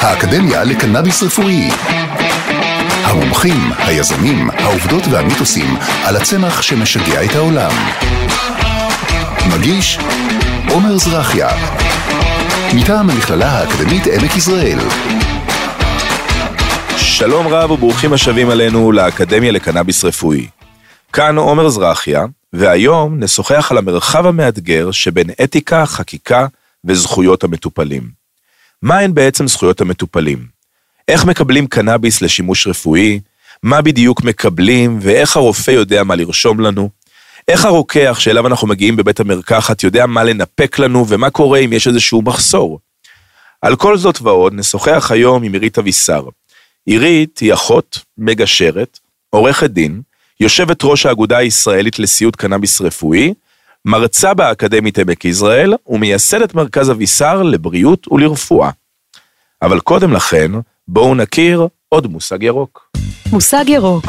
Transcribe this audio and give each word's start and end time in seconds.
האקדמיה 0.00 0.64
לקנאביס 0.64 1.22
רפואי. 1.22 1.68
המומחים, 3.04 3.72
היזמים, 3.78 4.50
העובדות 4.50 5.02
והמיתוסים 5.10 5.76
על 6.04 6.16
הצמח 6.16 6.62
שמשגע 6.62 7.24
את 7.24 7.34
העולם. 7.34 7.70
מגיש 9.54 9.98
עומר 10.70 10.98
זרחיה 10.98 11.48
מטעם 12.74 13.10
המכללה 13.10 13.48
האקדמית 13.48 14.06
עמק 14.06 14.36
יזרעאל 14.36 14.78
שלום 16.96 17.48
רב 17.48 17.70
וברוכים 17.70 18.12
השבים 18.12 18.50
עלינו 18.50 18.92
לאקדמיה 18.92 19.52
לקנאביס 19.52 20.04
רפואי. 20.04 20.46
כאן 21.12 21.36
עומר 21.36 21.68
זרחיה, 21.68 22.24
והיום 22.52 23.20
נשוחח 23.20 23.70
על 23.70 23.78
המרחב 23.78 24.26
המאתגר 24.26 24.90
שבין 24.90 25.30
אתיקה, 25.44 25.86
חקיקה 25.86 26.46
וזכויות 26.84 27.44
המטופלים. 27.44 28.19
מהן 28.82 29.14
בעצם 29.14 29.48
זכויות 29.48 29.80
המטופלים? 29.80 30.46
איך 31.08 31.24
מקבלים 31.24 31.66
קנאביס 31.66 32.22
לשימוש 32.22 32.66
רפואי? 32.66 33.20
מה 33.62 33.82
בדיוק 33.82 34.22
מקבלים 34.22 34.98
ואיך 35.02 35.36
הרופא 35.36 35.70
יודע 35.70 36.04
מה 36.04 36.14
לרשום 36.14 36.60
לנו? 36.60 36.90
איך 37.48 37.64
הרוקח 37.64 38.16
שאליו 38.20 38.46
אנחנו 38.46 38.68
מגיעים 38.68 38.96
בבית 38.96 39.20
המרקחת 39.20 39.82
יודע 39.82 40.06
מה 40.06 40.24
לנפק 40.24 40.78
לנו 40.78 41.08
ומה 41.08 41.30
קורה 41.30 41.58
אם 41.58 41.72
יש 41.72 41.86
איזשהו 41.88 42.22
מחסור? 42.22 42.78
על 43.62 43.76
כל 43.76 43.96
זאת 43.96 44.22
ועוד 44.22 44.54
נשוחח 44.54 45.10
היום 45.10 45.42
עם 45.42 45.52
עירית 45.52 45.78
אבישר. 45.78 46.24
עירית 46.86 47.38
היא 47.38 47.54
אחות, 47.54 47.98
מגשרת, 48.18 48.98
עורכת 49.30 49.70
דין, 49.70 50.00
יושבת 50.40 50.84
ראש 50.84 51.06
האגודה 51.06 51.38
הישראלית 51.38 51.98
לסיעוד 51.98 52.36
קנאביס 52.36 52.80
רפואי, 52.80 53.34
מרצה 53.84 54.34
באקדמית 54.34 54.98
עמק 54.98 55.24
יזרעאל 55.24 55.74
ומייסדת 55.86 56.54
מרכז 56.54 56.90
אבישר 56.90 57.42
לבריאות 57.42 58.12
ולרפואה. 58.12 58.70
אבל 59.62 59.80
קודם 59.80 60.12
לכן, 60.12 60.50
בואו 60.88 61.14
נכיר 61.14 61.68
עוד 61.88 62.06
מושג 62.06 62.42
ירוק. 62.42 62.90
מושג 63.32 63.64
ירוק, 63.68 64.06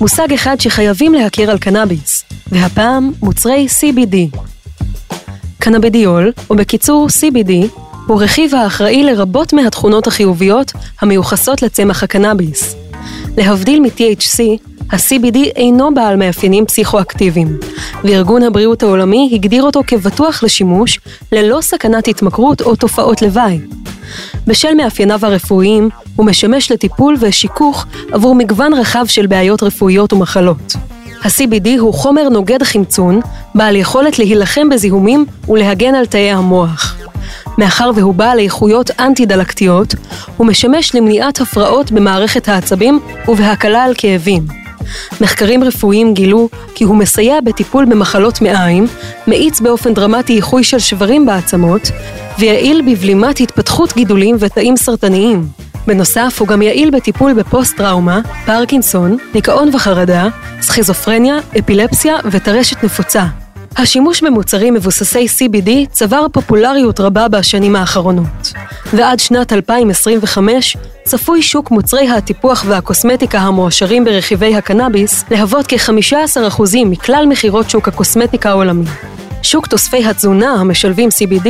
מושג 0.00 0.32
אחד 0.32 0.60
שחייבים 0.60 1.14
להכיר 1.14 1.50
על 1.50 1.58
קנאביס, 1.58 2.24
והפעם 2.46 3.12
מוצרי 3.22 3.66
CBD. 3.80 4.38
קנאבידיול, 5.58 6.32
או 6.50 6.56
בקיצור 6.56 7.08
CBD, 7.08 7.52
הוא 8.06 8.22
רכיב 8.22 8.54
האחראי 8.54 9.02
לרבות 9.02 9.52
מהתכונות 9.52 10.06
החיוביות 10.06 10.72
המיוחסות 11.00 11.62
לצמח 11.62 12.02
הקנאביס. 12.02 12.74
להבדיל 13.36 13.80
מ-THC, 13.80 14.40
ה-CBD 14.92 15.38
אינו 15.56 15.94
בעל 15.94 16.16
מאפיינים 16.16 16.66
פסיכואקטיביים, 16.66 17.58
וארגון 18.04 18.42
הבריאות 18.42 18.82
העולמי 18.82 19.30
הגדיר 19.32 19.62
אותו 19.62 19.82
כבטוח 19.86 20.42
לשימוש, 20.42 20.98
ללא 21.32 21.60
סכנת 21.60 22.08
התמכרות 22.08 22.60
או 22.60 22.76
תופעות 22.76 23.22
לוואי. 23.22 23.60
בשל 24.46 24.74
מאפייניו 24.74 25.20
הרפואיים, 25.22 25.88
הוא 26.16 26.26
משמש 26.26 26.72
לטיפול 26.72 27.16
ושיכוך 27.20 27.86
עבור 28.12 28.34
מגוון 28.34 28.74
רחב 28.74 29.06
של 29.06 29.26
בעיות 29.26 29.62
רפואיות 29.62 30.12
ומחלות. 30.12 30.76
ה-CBD 31.22 31.68
הוא 31.78 31.94
חומר 31.94 32.28
נוגד 32.28 32.62
חמצון, 32.62 33.20
בעל 33.54 33.76
יכולת 33.76 34.18
להילחם 34.18 34.68
בזיהומים 34.68 35.26
ולהגן 35.48 35.94
על 35.94 36.06
תאי 36.06 36.30
המוח. 36.30 36.96
מאחר 37.58 37.90
והוא 37.94 38.14
בעל 38.14 38.38
איכויות 38.38 38.90
אנטי-דלקתיות, 39.00 39.94
הוא 40.36 40.46
משמש 40.46 40.94
למניעת 40.94 41.40
הפרעות 41.40 41.92
במערכת 41.92 42.48
העצבים 42.48 43.00
ובהקלה 43.28 43.84
על 43.84 43.92
כאבים. 43.98 44.59
מחקרים 45.20 45.64
רפואיים 45.64 46.14
גילו 46.14 46.48
כי 46.74 46.84
הוא 46.84 46.96
מסייע 46.96 47.40
בטיפול 47.44 47.84
במחלות 47.84 48.40
מעיים, 48.42 48.86
מאיץ 49.26 49.60
באופן 49.60 49.94
דרמטי 49.94 50.36
איחוי 50.36 50.64
של 50.64 50.78
שברים 50.78 51.26
בעצמות, 51.26 51.90
ויעיל 52.38 52.82
בבלימת 52.86 53.40
התפתחות 53.40 53.92
גידולים 53.96 54.36
ותאים 54.38 54.76
סרטניים. 54.76 55.46
בנוסף, 55.86 56.36
הוא 56.40 56.48
גם 56.48 56.62
יעיל 56.62 56.90
בטיפול 56.90 57.32
בפוסט-טראומה, 57.34 58.20
פרקינסון, 58.46 59.16
דיכאון 59.32 59.74
וחרדה, 59.74 60.28
סכיזופרניה, 60.60 61.38
אפילפסיה 61.58 62.16
וטרשת 62.30 62.84
נפוצה. 62.84 63.39
השימוש 63.80 64.22
במוצרים 64.22 64.74
מבוססי 64.74 65.26
CBD 65.26 65.70
צבר 65.90 66.26
פופולריות 66.32 67.00
רבה 67.00 67.28
בשנים 67.28 67.76
האחרונות, 67.76 68.52
ועד 68.92 69.20
שנת 69.20 69.52
2025 69.52 70.76
צפוי 71.04 71.42
שוק 71.42 71.70
מוצרי 71.70 72.10
הטיפוח 72.10 72.64
והקוסמטיקה 72.68 73.38
המועשרים 73.38 74.04
ברכיבי 74.04 74.56
הקנאביס 74.56 75.24
להוות 75.30 75.66
כ-15% 75.68 76.62
מכלל 76.86 77.26
מכירות 77.28 77.70
שוק 77.70 77.88
הקוסמטיקה 77.88 78.50
העולמי. 78.50 78.84
שוק 79.42 79.66
תוספי 79.66 80.04
התזונה 80.04 80.52
המשלבים 80.52 81.08
CBD 81.08 81.48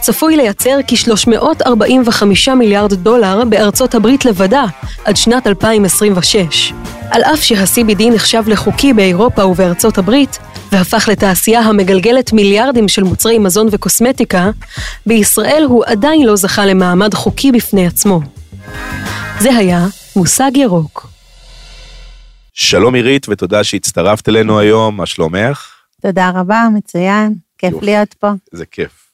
צפוי 0.00 0.36
לייצר 0.36 0.78
כ-345 0.86 2.54
מיליארד 2.54 2.94
דולר 2.94 3.42
בארצות 3.48 3.94
הברית 3.94 4.24
לבדה 4.24 4.64
עד 5.04 5.16
שנת 5.16 5.46
2026. 5.46 6.72
על 7.10 7.22
אף 7.22 7.42
שה-CBD 7.42 8.02
נחשב 8.14 8.42
לחוקי 8.46 8.92
באירופה 8.92 9.44
ובארצות 9.44 9.98
הברית, 9.98 10.38
והפך 10.72 11.08
לתעשייה 11.08 11.60
המגלגלת 11.60 12.32
מיליארדים 12.32 12.88
של 12.88 13.02
מוצרי 13.02 13.38
מזון 13.38 13.68
וקוסמטיקה, 13.70 14.50
בישראל 15.06 15.64
הוא 15.68 15.84
עדיין 15.86 16.26
לא 16.26 16.36
זכה 16.36 16.66
למעמד 16.66 17.14
חוקי 17.14 17.52
בפני 17.52 17.86
עצמו. 17.86 18.20
זה 19.40 19.56
היה 19.56 19.86
מושג 20.16 20.50
ירוק. 20.54 21.06
שלום 22.54 22.94
עירית 22.94 23.26
ותודה 23.28 23.64
שהצטרפת 23.64 24.28
אלינו 24.28 24.58
היום, 24.58 24.96
מה 24.96 25.06
שלומך? 25.06 25.71
תודה 26.02 26.30
רבה, 26.34 26.68
מצוין, 26.74 27.34
כיף 27.58 27.72
יופי. 27.72 27.84
להיות 27.84 28.14
פה. 28.14 28.30
זה 28.52 28.66
כיף. 28.66 29.10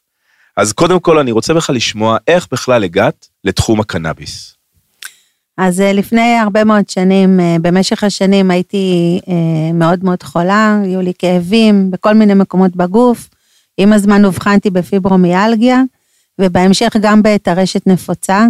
אז 0.56 0.72
קודם 0.72 1.00
כל 1.00 1.18
אני 1.18 1.32
רוצה 1.32 1.54
בכלל 1.54 1.76
לשמוע 1.76 2.16
איך 2.28 2.46
בכלל 2.52 2.84
הגעת 2.84 3.28
לתחום 3.44 3.80
הקנאביס. 3.80 4.54
אז 5.58 5.80
אה, 5.80 5.92
לפני 5.92 6.38
הרבה 6.38 6.64
מאוד 6.64 6.88
שנים, 6.88 7.40
אה, 7.40 7.56
במשך 7.62 8.04
השנים 8.04 8.50
הייתי 8.50 9.20
אה, 9.28 9.72
מאוד 9.74 10.04
מאוד 10.04 10.22
חולה, 10.22 10.80
היו 10.84 11.00
לי 11.00 11.12
כאבים 11.18 11.90
בכל 11.90 12.14
מיני 12.14 12.34
מקומות 12.34 12.76
בגוף. 12.76 13.28
עם 13.76 13.92
הזמן 13.92 14.24
אובחנתי 14.24 14.70
בפיברומיאלגיה, 14.70 15.82
ובהמשך 16.40 16.96
גם 17.00 17.20
בטרשת 17.24 17.86
נפוצה, 17.86 18.46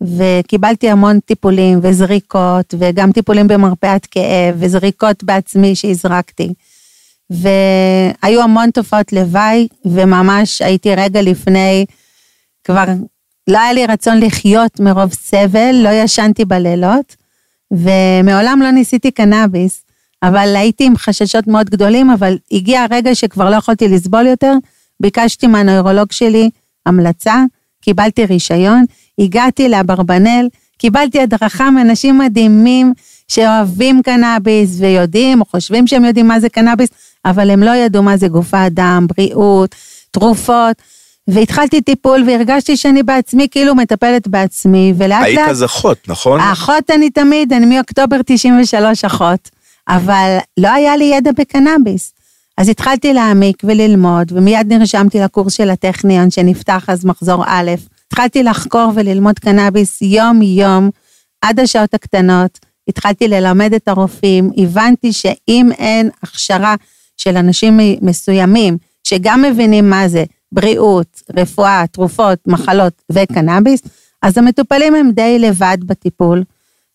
וקיבלתי 0.00 0.90
המון 0.90 1.20
טיפולים 1.20 1.78
וזריקות, 1.82 2.74
וגם 2.78 3.12
טיפולים 3.12 3.48
במרפאת 3.48 4.06
כאב, 4.06 4.54
וזריקות 4.58 5.24
בעצמי 5.24 5.74
שהזרקתי. 5.74 6.54
והיו 7.30 8.42
המון 8.42 8.70
תופעות 8.70 9.12
לוואי, 9.12 9.68
וממש 9.84 10.62
הייתי 10.62 10.94
רגע 10.94 11.22
לפני, 11.22 11.86
כבר 12.64 12.84
לא 13.48 13.58
היה 13.58 13.72
לי 13.72 13.86
רצון 13.86 14.20
לחיות 14.20 14.80
מרוב 14.80 15.12
סבל, 15.12 15.74
לא 15.84 15.88
ישנתי 15.88 16.44
בלילות, 16.44 17.16
ומעולם 17.70 18.60
לא 18.62 18.70
ניסיתי 18.70 19.10
קנאביס, 19.10 19.84
אבל 20.22 20.56
הייתי 20.56 20.84
עם 20.84 20.96
חששות 20.96 21.46
מאוד 21.46 21.70
גדולים, 21.70 22.10
אבל 22.10 22.38
הגיע 22.52 22.82
הרגע 22.82 23.14
שכבר 23.14 23.50
לא 23.50 23.56
יכולתי 23.56 23.88
לסבול 23.88 24.26
יותר, 24.26 24.52
ביקשתי 25.00 25.46
מהנוירולוג 25.46 26.12
שלי 26.12 26.50
המלצה, 26.86 27.44
קיבלתי 27.80 28.26
רישיון, 28.26 28.84
הגעתי 29.18 29.68
לאברבנל, 29.68 30.48
קיבלתי 30.78 31.20
הדרכה 31.20 31.70
מאנשים 31.70 32.18
מדהימים 32.18 32.92
שאוהבים 33.28 34.02
קנאביס 34.02 34.80
ויודעים 34.80 35.40
או 35.40 35.44
חושבים 35.44 35.86
שהם 35.86 36.04
יודעים 36.04 36.28
מה 36.28 36.40
זה 36.40 36.48
קנאביס, 36.48 36.88
אבל 37.24 37.50
הם 37.50 37.62
לא 37.62 37.70
ידעו 37.70 38.02
מה 38.02 38.16
זה 38.16 38.28
גופת 38.28 38.68
דם, 38.70 39.06
בריאות, 39.16 39.74
תרופות. 40.10 40.82
והתחלתי 41.28 41.82
טיפול 41.82 42.24
והרגשתי 42.26 42.76
שאני 42.76 43.02
בעצמי 43.02 43.48
כאילו 43.50 43.74
מטפלת 43.74 44.28
בעצמי, 44.28 44.94
ולאט 44.96 45.24
היית 45.24 45.38
לאט... 45.38 45.48
אז 45.48 45.64
אחות, 45.64 46.08
נכון? 46.08 46.40
אחות 46.40 46.90
אני 46.90 47.10
תמיד, 47.10 47.52
אני 47.52 47.66
מאוקטובר 47.66 48.16
93 48.26 49.04
אחות, 49.04 49.50
אבל 49.88 50.38
לא 50.56 50.72
היה 50.72 50.96
לי 50.96 51.04
ידע 51.04 51.30
בקנאביס. 51.38 52.12
אז 52.58 52.68
התחלתי 52.68 53.12
להעמיק 53.12 53.62
וללמוד, 53.64 54.32
ומיד 54.32 54.72
נרשמתי 54.72 55.20
לקורס 55.20 55.52
של 55.52 55.70
הטכניון 55.70 56.30
שנפתח 56.30 56.84
אז 56.88 57.04
מחזור 57.04 57.44
א'. 57.46 57.70
התחלתי 58.06 58.42
לחקור 58.42 58.92
וללמוד 58.94 59.38
קנאביס 59.38 60.02
יום-יום, 60.02 60.90
עד 61.42 61.60
השעות 61.60 61.94
הקטנות. 61.94 62.58
התחלתי 62.88 63.28
ללמד 63.28 63.74
את 63.74 63.88
הרופאים, 63.88 64.50
הבנתי 64.56 65.12
שאם 65.12 65.70
אין 65.78 66.10
הכשרה 66.22 66.74
של 67.16 67.36
אנשים 67.36 67.78
מסוימים, 68.02 68.78
שגם 69.04 69.42
מבינים 69.42 69.90
מה 69.90 70.08
זה 70.08 70.24
בריאות, 70.52 71.22
רפואה, 71.36 71.84
תרופות, 71.92 72.38
מחלות 72.46 73.02
וקנאביס, 73.12 73.82
אז 74.22 74.38
המטופלים 74.38 74.94
הם 74.94 75.10
די 75.10 75.38
לבד 75.38 75.78
בטיפול. 75.86 76.42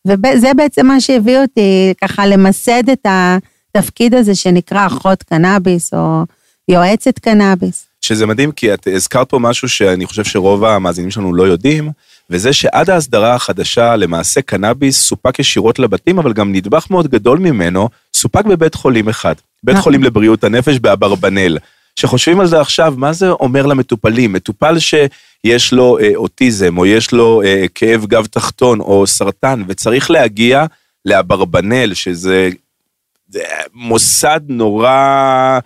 וזה 0.08 0.54
בעצם 0.56 0.88
מה 0.88 1.02
שהביא 1.02 1.38
אותי 1.40 1.94
ככה 2.02 2.26
למסד 2.26 2.90
את 2.90 3.06
התפקיד 3.06 4.14
הזה 4.14 4.36
שנקרא 4.36 4.88
אחות 4.88 5.24
קנאביס 5.24 5.94
או 5.94 6.24
יועצת 6.70 7.20
קנאביס. 7.20 7.88
שזה 8.02 8.26
מדהים 8.26 8.52
כי 8.52 8.74
את 8.74 8.88
הזכרת 8.96 9.30
פה 9.30 9.40
משהו 9.40 9.70
שאני 9.70 10.06
חושב 10.06 10.24
שרוב 10.24 10.64
המאזינים 10.64 11.12
שלנו 11.12 11.34
לא 11.34 11.44
יודעים, 11.44 11.92
וזה 12.30 12.54
שעד 12.54 12.90
ההסדרה 12.90 13.36
החדשה 13.36 13.96
למעשה 13.96 14.42
קנאביס 14.42 15.02
סופק 15.02 15.40
ישירות 15.40 15.80
לבתים, 15.80 16.20
אבל 16.20 16.34
גם 16.34 16.52
נדבך 16.54 16.88
מאוד 16.90 17.08
גדול 17.08 17.40
ממנו 17.40 17.90
סופק 18.14 18.46
בבית 18.46 18.76
חולים 18.76 19.10
אחד. 19.10 19.36
בית 19.64 19.74
נכון. 19.74 19.84
חולים 19.84 20.04
לבריאות 20.04 20.44
הנפש 20.44 20.80
באברבנל. 20.80 21.58
שחושבים 21.96 22.40
על 22.40 22.48
זה 22.48 22.62
עכשיו, 22.62 22.94
מה 22.98 23.14
זה 23.14 23.30
אומר 23.30 23.66
למטופלים? 23.66 24.34
מטופל 24.34 24.78
יש 25.44 25.74
לו 25.74 26.00
אה, 26.00 26.12
אוטיזם, 26.16 26.78
או 26.78 26.86
יש 26.86 27.12
לו 27.12 27.42
אה, 27.42 27.66
כאב 27.76 28.06
גב 28.06 28.26
תחתון, 28.26 28.80
או 28.80 29.08
סרטן, 29.08 29.64
וצריך 29.68 30.12
להגיע 30.12 30.66
לאברבנל, 31.06 31.94
שזה 31.94 32.50
זה 33.30 33.44
מוסד 33.74 34.42
נורא 34.48 34.90
אה, 34.90 35.60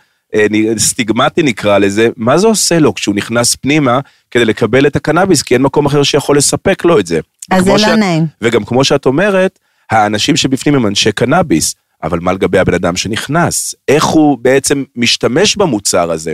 סטיגמטי 0.78 1.44
נקרא 1.44 1.78
לזה, 1.78 2.10
מה 2.18 2.38
זה 2.38 2.48
עושה 2.48 2.80
לו 2.80 2.94
כשהוא 2.94 3.16
נכנס 3.16 3.56
פנימה 3.56 4.00
כדי 4.32 4.46
לקבל 4.46 4.88
את 4.88 4.96
הקנאביס, 4.96 5.42
כי 5.42 5.54
אין 5.54 5.62
מקום 5.62 5.86
אחר 5.86 6.04
שיכול 6.04 6.38
לספק 6.38 6.86
לו 6.86 7.00
את 7.00 7.08
זה. 7.08 7.20
אז 7.52 7.64
זה 7.64 7.72
לא 7.72 7.78
שאת- 7.78 7.98
נעים. 8.00 8.26
וגם 8.42 8.66
כמו 8.66 8.84
שאת 8.84 9.06
אומרת, 9.06 9.60
האנשים 9.92 10.38
שבפנים 10.38 10.76
הם 10.76 10.88
אנשי 10.88 11.12
קנאביס, 11.12 11.76
אבל 12.04 12.20
מה 12.20 12.34
לגבי 12.34 12.60
הבן 12.60 12.74
אדם 12.74 12.96
שנכנס? 12.96 13.76
איך 13.88 14.04
הוא 14.06 14.38
בעצם 14.42 14.84
משתמש 14.96 15.56
במוצר 15.56 16.12
הזה? 16.12 16.34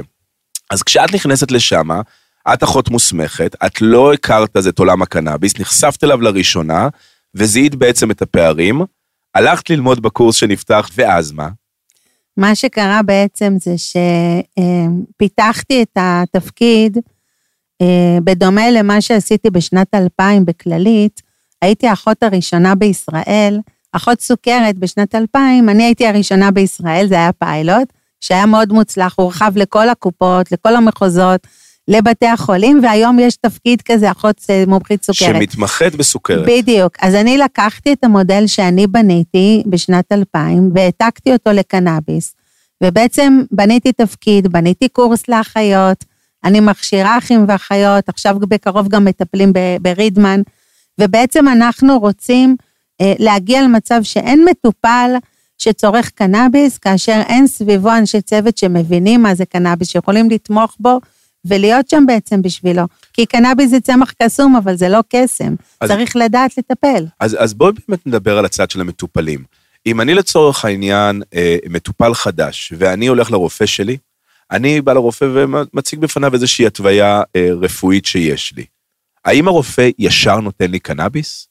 אז 0.70 0.84
כשאת 0.84 1.14
נכנסת 1.14 1.52
לשם, 1.52 1.90
את 2.54 2.64
אחות 2.64 2.90
מוסמכת, 2.90 3.56
את 3.66 3.82
לא 3.82 4.14
הכרת 4.14 4.58
אז 4.58 4.68
את 4.68 4.80
עולם 4.80 5.02
הקנאביס, 5.02 5.60
נחשפת 5.60 6.04
אליו 6.04 6.22
לראשונה, 6.22 6.88
וזיהית 7.36 7.76
בעצם 7.76 8.12
את 8.12 8.22
הפערים, 8.22 8.82
הלכת 9.36 9.70
ללמוד 9.70 10.02
בקורס 10.02 10.36
שנפתח, 10.36 10.90
ואז 10.96 11.32
מה? 11.32 11.50
מה 12.38 12.56
שקרה 12.56 13.02
בעצם 13.02 13.54
זה 13.60 13.76
שפיתחתי 15.18 15.82
את 15.84 15.98
התפקיד, 16.00 16.98
אה, 17.82 18.18
בדומה 18.24 18.72
למה 18.72 19.02
שעשיתי 19.02 19.50
בשנת 19.50 19.88
2000 19.94 20.46
בכללית, 20.46 21.22
הייתי 21.62 21.88
האחות 21.88 22.24
הראשונה 22.24 22.76
בישראל, 22.76 23.60
אחות 23.92 24.22
סוכרת 24.22 24.78
בשנת 24.78 25.16
2000, 25.16 25.70
אני 25.70 25.84
הייתי 25.84 26.08
הראשונה 26.08 26.52
בישראל, 26.52 27.08
זה 27.08 27.16
היה 27.16 27.32
פיילוט, 27.32 27.94
שהיה 28.22 28.46
מאוד 28.46 28.74
מוצלח, 28.74 29.14
הורחב 29.18 29.52
לכל 29.56 29.90
הקופות, 29.90 30.52
לכל 30.52 30.76
המחוזות, 30.76 31.48
לבתי 31.88 32.28
החולים, 32.28 32.80
והיום 32.84 33.20
יש 33.20 33.36
תפקיד 33.36 33.82
כזה, 33.82 34.12
אחות 34.12 34.42
אה, 34.50 34.64
מומחית 34.68 35.04
סוכרת. 35.04 35.36
שמתמחת 35.36 35.96
בסוכרת. 35.96 36.46
בדיוק. 36.48 36.96
אז 37.02 37.16
אני 37.16 37.38
לקחתי 37.38 37.94
את 37.94 38.04
המודל 38.04 38.48
שאני 38.48 38.88
בניתי 38.88 39.64
בשנת 39.66 40.12
2000 40.12 40.72
והעתקתי 40.76 41.34
אותו 41.34 41.52
לקנאביס, 41.52 42.36
ובעצם 42.84 43.42
בניתי 43.52 43.92
תפקיד, 43.92 44.48
בניתי 44.48 44.90
קורס 44.90 45.28
לאחיות, 45.28 46.06
אני 46.44 46.60
מכשירה 46.60 47.18
אחים 47.18 47.46
ואחיות, 47.48 48.10
עכשיו 48.10 48.40
בקרוב 48.40 48.88
גם 48.88 49.06
מטפלים 49.06 49.54
ברידמן, 49.82 50.42
ובעצם 51.02 51.48
אנחנו 51.48 52.00
רוצים 52.00 52.56
אה, 53.02 53.14
להגיע 53.20 53.62
למצב 53.62 54.00
שאין 54.04 54.46
מטופל 54.50 55.12
שצורך 55.58 56.10
קנאביס, 56.10 56.78
כאשר 56.78 57.22
אין 57.28 57.48
סביבו 57.48 57.92
אנשי 57.92 58.22
צוות 58.22 58.58
שמבינים 58.58 59.24
מה 59.24 59.36
זה 59.36 59.46
קנאביס, 59.46 59.88
שיכולים 59.88 60.30
לתמוך 60.30 60.76
בו 60.80 61.00
ולהיות 61.46 61.90
שם 61.90 62.04
בעצם 62.08 62.42
בשבילו. 62.42 62.84
כי 63.14 63.26
קנאביס 63.26 63.70
זה 63.70 63.80
צמח 63.80 64.14
קסום, 64.24 64.56
אבל 64.56 64.76
זה 64.76 64.90
לא 64.90 65.00
קסם. 65.10 65.56
אז- 65.82 65.90
צריך 65.90 66.16
לדעת 66.16 66.58
לטפל. 66.58 67.06
אז, 67.20 67.38
אז 67.40 67.54
בואי 67.54 67.72
באמת 67.88 68.08
נדבר 68.08 68.38
על 68.38 68.46
הצד 68.46 68.72
של 68.72 68.82
המטופלים. 68.82 69.44
אם 69.86 70.02
אני 70.02 70.14
לצורך 70.14 70.66
העניין 70.66 71.22
אה, 71.34 71.58
מטופל 71.70 72.14
חדש, 72.14 72.74
ואני 72.78 73.08
הולך 73.08 73.32
לרופא 73.32 73.66
שלי, 73.66 73.98
אני 74.52 74.82
בא 74.82 74.94
לרופא 74.94 75.26
ומציג 75.34 76.00
בפניו 76.00 76.34
איזושהי 76.34 76.68
התוויה 76.68 77.22
אה, 77.36 77.50
רפואית 77.62 78.06
שיש 78.06 78.54
לי. 78.56 78.66
האם 79.26 79.48
הרופא 79.48 79.90
ישר 80.00 80.40
נותן 80.40 80.72
לי 80.72 80.80
קנאביס? 80.80 81.48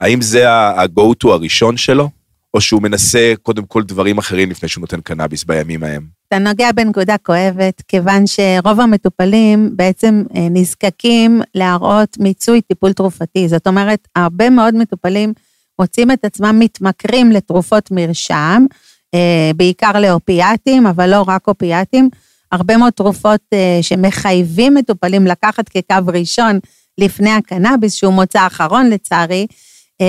האם 0.00 0.20
זה 0.20 0.50
ה-go 0.50 1.02
to 1.24 1.28
הראשון 1.28 1.76
שלו? 1.76 2.10
או 2.54 2.60
שהוא 2.60 2.82
מנסה 2.82 3.32
קודם 3.42 3.66
כל 3.66 3.82
דברים 3.82 4.18
אחרים 4.18 4.50
לפני 4.50 4.68
שהוא 4.68 4.80
נותן 4.80 5.00
קנאביס 5.00 5.44
בימים 5.44 5.84
ההם? 5.84 6.19
אתה 6.30 6.38
נוגע 6.38 6.72
בנקודה 6.72 7.18
כואבת, 7.18 7.82
כיוון 7.88 8.24
שרוב 8.26 8.80
המטופלים 8.80 9.70
בעצם 9.76 10.22
אה, 10.36 10.48
נזקקים 10.50 11.42
להראות 11.54 12.18
מיצוי 12.18 12.60
טיפול 12.60 12.92
תרופתי. 12.92 13.48
זאת 13.48 13.66
אומרת, 13.66 14.08
הרבה 14.16 14.50
מאוד 14.50 14.74
מטופלים 14.74 15.32
מוצאים 15.78 16.10
את 16.10 16.24
עצמם 16.24 16.56
מתמכרים 16.58 17.32
לתרופות 17.32 17.90
מרשם, 17.90 18.66
אה, 19.14 19.50
בעיקר 19.56 20.00
לאופיאטים, 20.00 20.86
אבל 20.86 21.10
לא 21.10 21.24
רק 21.26 21.48
אופיאטים. 21.48 22.08
הרבה 22.52 22.76
מאוד 22.76 22.92
תרופות 22.92 23.40
אה, 23.52 23.78
שמחייבים 23.82 24.74
מטופלים 24.74 25.26
לקחת 25.26 25.68
כקו 25.68 26.06
ראשון 26.06 26.58
לפני 26.98 27.30
הקנאביס, 27.30 27.94
שהוא 27.94 28.12
מוצא 28.12 28.46
אחרון 28.46 28.90
לצערי, 28.90 29.46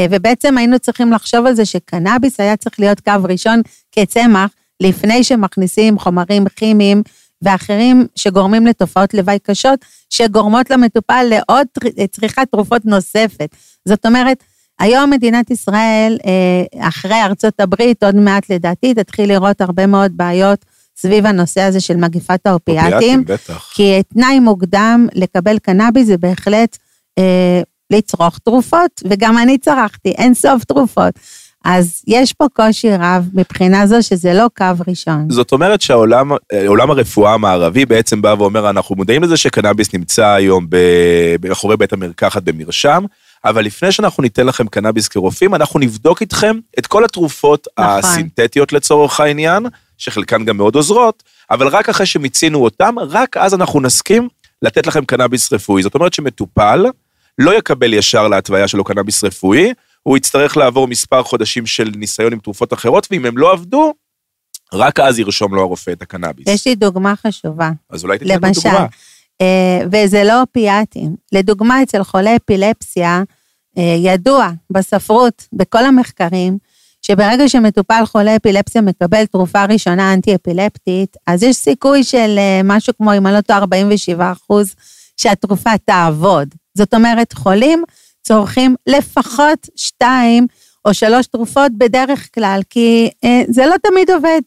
ובעצם 0.10 0.58
היינו 0.58 0.80
צריכים 0.80 1.12
לחשוב 1.12 1.46
על 1.46 1.54
זה 1.54 1.66
שקנאביס 1.66 2.40
היה 2.40 2.58
צריך 2.58 2.80
להיות 2.80 3.00
קו 3.00 3.14
ראשון 3.24 3.62
כצמח, 3.92 4.52
לפני 4.81 5.24
שמכניסים 5.24 6.00
חומרים 6.00 6.45
כימיים 6.56 7.04
ואחרים 7.42 8.07
שגורמים 8.16 8.68
לתופעות 8.68 9.13
לוואי 9.13 9.39
קשות, 9.39 9.80
שגורמות 10.10 10.69
למטופל 10.69 11.25
לעוד 11.30 11.68
צריכת 12.12 12.48
תרופות 12.51 12.86
נוספת. 12.86 13.56
זאת 13.86 14.06
אומרת, 14.06 14.44
היום 14.80 15.10
מדינת 15.10 15.51
ישראל, 15.51 16.18
אה, 16.25 16.88
אחרי 16.88 17.22
ארצות 17.24 17.60
הברית, 17.60 18.04
עוד 18.04 18.16
מעט 18.16 18.51
לדעתי, 18.51 18.94
תתחיל 18.94 19.30
לראות 19.30 19.62
הרבה 19.62 19.88
מאוד 19.88 20.12
בעיות 20.16 20.66
סביב 20.98 21.25
הנושא 21.25 21.62
הזה 21.62 21.80
של 21.80 21.98
מגפת 21.98 22.48
האופיאטים. 22.48 23.24
בטח. 23.25 23.72
כי 23.74 24.04
תנאי 24.13 24.39
מוקדם 24.39 25.07
לקבל 25.13 25.60
קנאביס 25.60 26.07
זה 26.07 26.18
בהחלט 26.18 26.77
אה, 27.18 27.62
לצרוך 27.92 28.38
תרופות, 28.38 29.01
וגם 29.10 29.38
אני 29.38 29.57
צרכתי, 29.57 30.10
אין 30.10 30.34
סוף 30.34 30.63
תרופות. 30.63 31.13
אז 31.63 32.02
יש 32.08 32.34
פה 32.34 32.46
קושי 32.54 32.90
רב 33.00 33.30
מבחינה 33.34 33.88
זו 33.88 34.04
שזה 34.04 34.34
לא 34.34 34.46
קו 34.58 34.66
ראשון. 34.88 35.25
זאת 35.30 35.52
אומרת 35.52 35.81
שהעולם 35.81 36.31
אה, 36.31 36.68
הרפואה 36.90 37.34
המערבי 37.34 37.86
בעצם 37.86 38.22
בא 38.22 38.36
ואומר, 38.38 38.69
אנחנו 38.69 38.96
מודעים 38.96 39.24
לזה 39.24 39.38
שקנאביס 39.38 39.94
נמצא 39.94 40.28
היום 40.28 40.68
מאחורי 41.44 41.78
בית 41.78 41.94
המרקחת 41.94 42.44
במרשם, 42.44 43.04
אבל 43.46 43.66
לפני 43.66 43.92
שאנחנו 43.92 44.24
ניתן 44.24 44.46
לכם 44.46 44.68
קנאביס 44.68 45.08
כרופאים, 45.08 45.56
אנחנו 45.56 45.80
נבדוק 45.80 46.22
איתכם 46.22 46.60
את 46.80 46.88
כל 46.88 47.06
התרופות 47.06 47.68
נכון. 47.80 47.92
הסינתטיות 48.00 48.74
לצורך 48.74 49.19
העניין, 49.19 49.66
שחלקן 49.98 50.46
גם 50.46 50.58
מאוד 50.58 50.75
עוזרות, 50.75 51.24
אבל 51.52 51.68
רק 51.68 51.90
אחרי 51.90 52.06
שמיצינו 52.06 52.63
אותם, 52.63 52.96
רק 53.00 53.38
אז 53.38 53.54
אנחנו 53.54 53.81
נסכים 53.81 54.28
לתת 54.62 54.88
לכם 54.88 55.06
קנאביס 55.06 55.54
רפואי. 55.54 55.84
זאת 55.84 55.96
אומרת 55.96 56.13
שמטופל 56.13 56.86
לא 57.38 57.58
יקבל 57.58 57.94
ישר 57.94 58.28
להתוויה 58.28 58.68
שלו 58.68 58.84
קנאביס 58.84 59.24
רפואי, 59.24 59.74
הוא 60.03 60.18
יצטרך 60.18 60.57
לעבור 60.57 60.88
מספר 60.88 61.24
חודשים 61.24 61.65
של 61.65 61.92
ניסיון 61.95 62.33
עם 62.33 62.39
תרופות 62.39 62.74
אחרות, 62.74 63.07
ואם 63.12 63.25
הם 63.25 63.38
לא 63.38 63.53
עבדו, 63.53 63.94
רק 64.74 65.00
אז 65.00 65.19
ירשום 65.19 65.56
לו 65.56 65.62
הרופא 65.62 65.92
את 65.92 66.01
הקנאביס. 66.01 66.48
יש 66.48 66.68
לי 66.68 66.75
דוגמה 66.75 67.13
חשובה, 67.15 67.69
אז 67.89 68.03
אולי 68.03 68.18
תיתן 68.18 68.39
לנו 68.44 68.53
דוגמה. 68.53 68.86
אה, 69.42 69.81
וזה 69.92 70.24
לא 70.24 70.42
אופיאטים. 70.42 71.15
לדוגמה, 71.31 71.83
אצל 71.83 72.03
חולי 72.03 72.36
אפילפסיה, 72.36 73.24
אה, 73.77 73.96
ידוע 73.98 74.50
בספרות, 74.70 75.48
בכל 75.53 75.86
המחקרים, 75.86 76.58
שברגע 77.01 77.50
שמטופל 77.50 78.03
חולה 78.05 78.36
אפילפסיה 78.36 78.81
מקבל 78.81 79.25
תרופה 79.25 79.65
ראשונה 79.65 80.13
אנטי-אפילפטית, 80.13 81.17
אז 81.27 81.43
יש 81.43 81.55
סיכוי 81.55 82.03
של 82.03 82.36
אה, 82.38 82.62
משהו 82.63 82.93
כמו, 82.98 83.13
אם 83.17 83.27
אני 83.27 83.36
לא 83.36 83.41
טועה, 83.41 83.60
47 83.60 84.31
אחוז, 84.31 84.75
שהתרופה 85.17 85.77
תעבוד. 85.86 86.48
זאת 86.77 86.93
אומרת, 86.93 87.34
חולים 87.34 87.84
צורכים 88.22 88.75
לפחות 88.88 89.70
שתיים 89.75 90.48
או 90.86 90.94
שלוש 90.94 91.28
תרופות 91.28 91.72
בדרך 91.78 92.30
כלל, 92.34 92.62
כי 92.70 93.10
אה, 93.24 93.42
זה 93.50 93.66
לא 93.66 93.75
תמיד 93.84 94.10
עובד. 94.12 94.42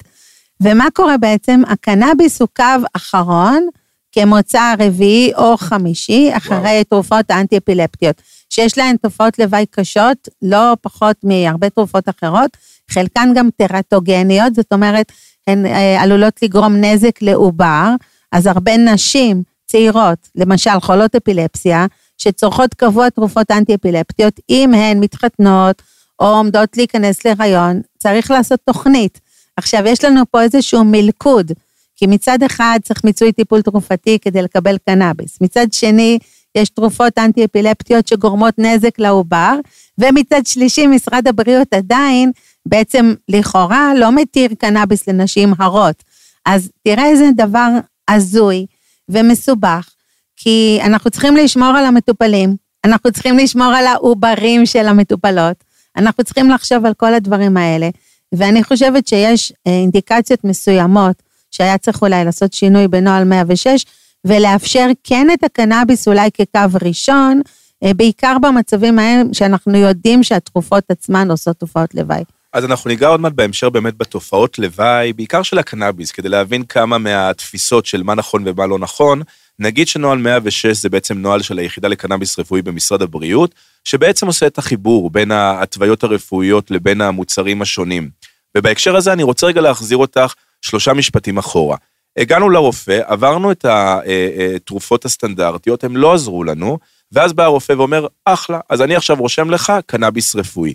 ומה 0.62 0.86
קורה 0.94 1.16
בעצם? 1.16 1.62
הקנאביס 1.66 2.40
הוא 2.40 2.48
קו 2.56 2.86
אחרון 2.92 3.68
כמוצא 4.12 4.74
רביעי 4.78 5.32
או 5.34 5.56
חמישי, 5.56 6.30
אחרי 6.36 6.58
וואו. 6.58 6.84
תרופות 6.84 7.30
האנטי-אפילפטיות, 7.30 8.22
שיש 8.50 8.78
להן 8.78 8.96
תופעות 8.96 9.38
לוואי 9.38 9.66
קשות, 9.70 10.28
לא 10.42 10.76
פחות 10.80 11.16
מהרבה 11.22 11.70
תרופות 11.70 12.08
אחרות, 12.08 12.56
חלקן 12.90 13.32
גם 13.34 13.48
טרטוגניות, 13.56 14.54
זאת 14.54 14.72
אומרת, 14.72 15.12
הן 15.46 15.66
אה, 15.66 16.02
עלולות 16.02 16.42
לגרום 16.42 16.76
נזק 16.76 17.22
לעובר, 17.22 17.88
אז 18.32 18.46
הרבה 18.46 18.76
נשים 18.76 19.42
צעירות, 19.66 20.28
למשל 20.34 20.80
חולות 20.80 21.14
אפילפסיה, 21.14 21.86
שצורכות 22.18 22.74
קבוע 22.74 23.10
תרופות 23.10 23.50
אנטי-אפילפטיות, 23.50 24.40
אם 24.50 24.74
הן 24.74 25.00
מתחתנות 25.00 25.82
או 26.20 26.26
עומדות 26.26 26.76
להיכנס 26.76 27.24
להיריון, 27.24 27.80
צריך 27.98 28.30
לעשות 28.30 28.60
תוכנית. 28.64 29.20
עכשיו, 29.56 29.82
יש 29.86 30.04
לנו 30.04 30.22
פה 30.30 30.42
איזשהו 30.42 30.84
מלכוד, 30.84 31.52
כי 31.96 32.06
מצד 32.06 32.42
אחד 32.42 32.78
צריך 32.82 33.04
מיצוי 33.04 33.32
טיפול 33.32 33.62
תרופתי 33.62 34.18
כדי 34.18 34.42
לקבל 34.42 34.76
קנאביס, 34.86 35.38
מצד 35.40 35.72
שני, 35.72 36.18
יש 36.54 36.68
תרופות 36.68 37.18
אנטי-אפילפטיות 37.18 38.08
שגורמות 38.08 38.58
נזק 38.58 38.98
לעובר, 38.98 39.58
ומצד 39.98 40.46
שלישי, 40.46 40.86
משרד 40.86 41.28
הבריאות 41.28 41.74
עדיין, 41.74 42.32
בעצם 42.66 43.14
לכאורה 43.28 43.92
לא 43.94 44.12
מתיר 44.12 44.50
קנאביס 44.58 45.08
לנשים 45.08 45.54
הרות. 45.58 46.02
אז 46.46 46.70
תראה 46.84 47.06
איזה 47.06 47.30
דבר 47.36 47.68
הזוי 48.10 48.66
ומסובך, 49.08 49.93
כי 50.36 50.78
אנחנו 50.82 51.10
צריכים 51.10 51.36
לשמור 51.36 51.68
על 51.68 51.84
המטופלים, 51.84 52.56
אנחנו 52.84 53.12
צריכים 53.12 53.38
לשמור 53.38 53.72
על 53.74 53.86
העוברים 53.86 54.66
של 54.66 54.86
המטופלות, 54.86 55.64
אנחנו 55.96 56.24
צריכים 56.24 56.50
לחשוב 56.50 56.86
על 56.86 56.94
כל 56.94 57.14
הדברים 57.14 57.56
האלה, 57.56 57.88
ואני 58.34 58.64
חושבת 58.64 59.08
שיש 59.08 59.52
אה, 59.66 59.72
אינדיקציות 59.72 60.44
מסוימות 60.44 61.22
שהיה 61.50 61.78
צריך 61.78 62.02
אולי 62.02 62.24
לעשות 62.24 62.52
שינוי 62.52 62.88
בנוהל 62.88 63.24
106, 63.24 63.86
ולאפשר 64.24 64.86
כן 65.04 65.26
את 65.34 65.44
הקנאביס 65.44 66.08
אולי 66.08 66.30
כקו 66.34 66.78
ראשון, 66.82 67.40
אה, 67.84 67.94
בעיקר 67.94 68.36
במצבים 68.42 68.98
ההם 68.98 69.34
שאנחנו 69.34 69.76
יודעים 69.78 70.22
שהתרופות 70.22 70.84
עצמן 70.88 71.30
עושות 71.30 71.56
תופעות 71.56 71.94
לוואי. 71.94 72.24
אז 72.52 72.64
אנחנו 72.64 72.88
ניגע 72.88 73.08
עוד 73.08 73.20
מעט 73.20 73.32
בהמשך 73.32 73.66
באמת 73.66 73.96
בתופעות 73.96 74.58
לוואי, 74.58 75.12
בעיקר 75.12 75.42
של 75.42 75.58
הקנאביס, 75.58 76.10
כדי 76.10 76.28
להבין 76.28 76.64
כמה 76.64 76.98
מהתפיסות 76.98 77.86
של 77.86 78.02
מה 78.02 78.14
נכון 78.14 78.42
ומה 78.46 78.66
לא 78.66 78.78
נכון. 78.78 79.22
נגיד 79.58 79.88
שנוהל 79.88 80.18
106 80.18 80.66
זה 80.66 80.88
בעצם 80.88 81.18
נוהל 81.18 81.42
של 81.42 81.58
היחידה 81.58 81.88
לקנאביס 81.88 82.38
רפואי 82.38 82.62
במשרד 82.62 83.02
הבריאות, 83.02 83.54
שבעצם 83.84 84.26
עושה 84.26 84.46
את 84.46 84.58
החיבור 84.58 85.10
בין 85.10 85.30
ההתוויות 85.30 86.04
הרפואיות 86.04 86.70
לבין 86.70 87.00
המוצרים 87.00 87.62
השונים. 87.62 88.10
ובהקשר 88.56 88.96
הזה 88.96 89.12
אני 89.12 89.22
רוצה 89.22 89.46
רגע 89.46 89.60
להחזיר 89.60 89.98
אותך 89.98 90.34
שלושה 90.62 90.92
משפטים 90.92 91.38
אחורה. 91.38 91.76
הגענו 92.16 92.50
לרופא, 92.50 93.00
עברנו 93.06 93.52
את 93.52 93.64
התרופות 93.64 95.04
הסטנדרטיות, 95.04 95.84
הם 95.84 95.96
לא 95.96 96.14
עזרו 96.14 96.44
לנו, 96.44 96.78
ואז 97.12 97.32
בא 97.32 97.44
הרופא 97.44 97.72
ואומר, 97.72 98.06
אחלה, 98.24 98.60
אז 98.68 98.82
אני 98.82 98.96
עכשיו 98.96 99.16
רושם 99.16 99.50
לך 99.50 99.72
קנאביס 99.86 100.36
רפואי. 100.36 100.74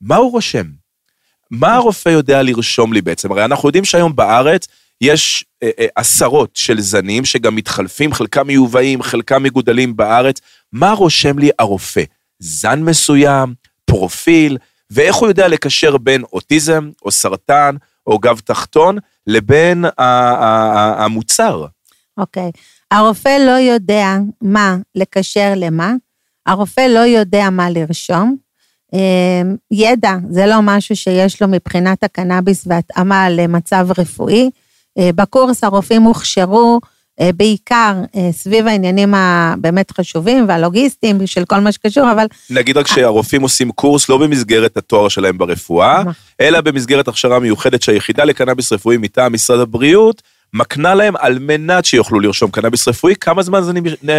מה 0.00 0.16
הוא 0.16 0.32
רושם? 0.32 0.66
מה 1.50 1.74
הרופא 1.74 2.08
יודע 2.08 2.42
לרשום 2.42 2.92
לי 2.92 3.00
בעצם? 3.00 3.32
הרי 3.32 3.44
אנחנו 3.44 3.68
יודעים 3.68 3.84
שהיום 3.84 4.16
בארץ 4.16 4.66
יש 5.02 5.44
אה, 5.62 5.70
אה, 5.78 5.86
עשרות 5.96 6.50
של 6.56 6.80
זנים 6.80 7.24
שגם 7.24 7.56
מתחלפים, 7.56 8.12
חלקם 8.12 8.46
מיובאים, 8.46 9.02
חלקם 9.02 9.42
מגודלים 9.42 9.96
בארץ. 9.96 10.40
מה 10.72 10.92
רושם 10.92 11.38
לי 11.38 11.50
הרופא? 11.58 12.02
זן 12.38 12.82
מסוים, 12.82 13.54
פרופיל, 13.84 14.58
ואיך 14.90 15.16
הוא 15.16 15.28
יודע 15.28 15.48
לקשר 15.48 15.96
בין 15.96 16.22
אוטיזם, 16.32 16.90
או 17.02 17.10
סרטן, 17.10 17.76
או 18.06 18.18
גב 18.18 18.40
תחתון, 18.44 18.98
לבין 19.26 19.84
המוצר? 20.98 21.66
אוקיי. 22.18 22.50
Okay. 22.54 22.60
הרופא 22.90 23.36
לא 23.46 23.58
יודע 23.58 24.16
מה 24.40 24.76
לקשר 24.94 25.52
למה, 25.56 25.92
הרופא 26.46 26.80
לא 26.80 26.98
יודע 26.98 27.50
מה 27.50 27.70
לרשום. 27.70 28.36
אמ, 28.92 29.56
ידע 29.70 30.14
זה 30.30 30.46
לא 30.46 30.56
משהו 30.62 30.96
שיש 30.96 31.42
לו 31.42 31.48
מבחינת 31.48 32.02
הקנאביס 32.02 32.64
והתאמה 32.66 33.30
למצב 33.30 33.86
רפואי. 33.98 34.50
אה, 34.98 35.10
בקורס 35.14 35.64
הרופאים 35.64 36.02
הוכשרו 36.02 36.80
אה, 37.20 37.30
בעיקר 37.36 37.94
אה, 38.16 38.28
סביב 38.32 38.66
העניינים 38.66 39.14
הבאמת 39.14 39.90
חשובים 39.90 40.44
והלוגיסטיים 40.48 41.26
של 41.26 41.44
כל 41.44 41.60
מה 41.60 41.72
שקשור, 41.72 42.12
אבל... 42.12 42.26
נגיד 42.50 42.76
רק 42.76 42.86
שהרופאים 42.86 43.42
עושים 43.42 43.72
קורס 43.72 44.08
לא 44.08 44.18
במסגרת 44.18 44.76
התואר 44.76 45.08
שלהם 45.08 45.38
ברפואה, 45.38 46.00
נכון. 46.00 46.12
אלא 46.40 46.60
במסגרת 46.60 47.08
הכשרה 47.08 47.38
מיוחדת 47.38 47.82
שהיחידה 47.82 48.24
לקנאביס 48.24 48.72
רפואי 48.72 48.96
מטעם 48.96 49.32
משרד 49.32 49.60
הבריאות 49.60 50.22
מקנה 50.54 50.94
להם 50.94 51.14
על 51.18 51.38
מנת 51.38 51.84
שיוכלו 51.84 52.20
לרשום 52.20 52.50
קנאביס 52.50 52.88
רפואי. 52.88 53.14
כמה 53.20 53.42
זמן 53.42 53.62
זה 53.62 53.72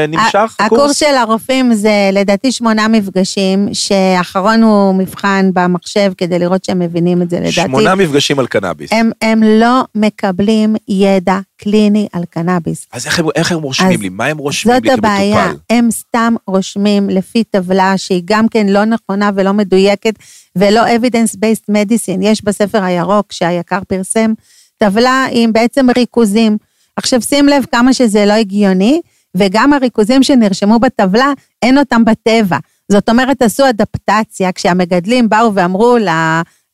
נמשך, 0.08 0.56
הקורס? 0.60 0.60
הקורס 0.60 0.98
של 0.98 1.16
הרופאים 1.16 1.74
זה 1.74 2.10
לדעתי 2.14 2.52
שמונה 2.52 2.88
מפגשים, 2.88 3.70
שאחרון 3.74 4.64
הוא 4.64 4.96
מבחן 4.96 5.50
במחשב 5.54 6.12
כדי 6.18 6.40
לראות 6.40 6.66
שהם 6.66 6.80
מבינים 6.80 7.22
את 7.22 7.30
זה, 7.30 7.40
לדעתי. 7.40 7.52
שמונה 7.52 7.96
מפגשים 7.96 8.40
על 8.40 8.48
קנאביס. 8.48 8.94
הם, 8.94 9.12
הם 9.22 9.44
לא 9.44 9.84
מקבלים 9.96 10.76
ידע 10.88 11.40
קליני 11.58 12.08
על 12.14 12.24
קנאביס. 12.30 12.88
אז 12.92 13.06
איך 13.06 13.20
הם, 13.20 13.26
איך 13.36 13.52
הם 13.52 13.62
רושמים 13.62 14.02
לי? 14.02 14.10
מה 14.10 14.26
הם 14.26 14.38
רושמים 14.38 14.76
לי 14.76 14.82
כמטופל? 14.82 14.96
זאת 14.96 15.06
הבעיה, 15.06 15.52
הם 15.70 15.92
סתם 15.92 16.36
רושמים 16.48 17.10
לפי 17.10 17.44
טבלה 17.44 17.98
שהיא 17.98 18.22
גם 18.26 18.48
כן 18.48 18.68
לא 18.68 18.86
נכונה 18.86 19.30
ולא 19.36 19.54
מדויקת, 19.54 20.14
ולא 20.56 20.82
evidence-based 20.86 21.72
medicine. 21.72 22.20
יש 22.22 22.44
בספר 22.44 22.84
הירוק 22.84 23.32
שהיקר 23.32 23.80
פרסם, 23.88 24.34
טבלה 24.78 25.28
עם 25.32 25.54
בעצם 25.54 25.88
ריכוזים. 25.98 26.58
עכשיו 26.96 27.22
שים 27.22 27.48
לב 27.48 27.66
כמה 27.72 27.94
שזה 27.94 28.26
לא 28.26 28.34
הגיוני, 28.34 29.02
וגם 29.38 29.74
הריכוזים 29.74 30.24
שנרשמו 30.24 30.80
בטבלה, 30.80 31.34
אין 31.62 31.78
אותם 31.78 32.06
בטבע. 32.06 32.58
זאת 32.92 33.10
אומרת, 33.10 33.42
עשו 33.42 33.70
אדפטציה, 33.70 34.52
כשהמגדלים 34.52 35.30
באו 35.30 35.54
ואמרו 35.54 35.98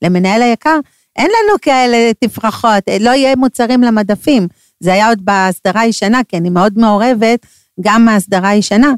למנהל 0.02 0.42
היקר, 0.42 0.80
אין 1.16 1.28
לנו 1.28 1.58
כאלה 1.62 2.12
תפרחות, 2.20 2.84
לא 3.00 3.10
יהיה 3.10 3.36
מוצרים 3.36 3.82
למדפים. 3.82 4.48
זה 4.80 4.94
היה 4.94 5.08
עוד 5.10 5.26
בהסדרה 5.26 5.82
הישנה, 5.82 6.22
כי 6.28 6.38
אני 6.38 6.50
מאוד 6.50 6.74
מעורבת 6.78 7.46
גם 7.82 8.06
מההסדרה 8.06 8.50
הישנה. 8.50 8.94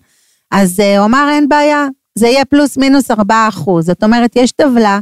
אז 0.52 0.80
אה, 0.80 0.98
הוא 0.98 1.06
אמר, 1.06 1.30
אין 1.32 1.50
בעיה, 1.50 1.88
זה 2.16 2.28
יהיה 2.28 2.46
פלוס 2.46 2.78
מינוס 2.78 3.12
4 3.12 3.48
אחוז. 3.48 3.86
זאת 3.86 4.04
אומרת, 4.04 4.36
יש 4.36 4.52
טבלה 4.52 5.00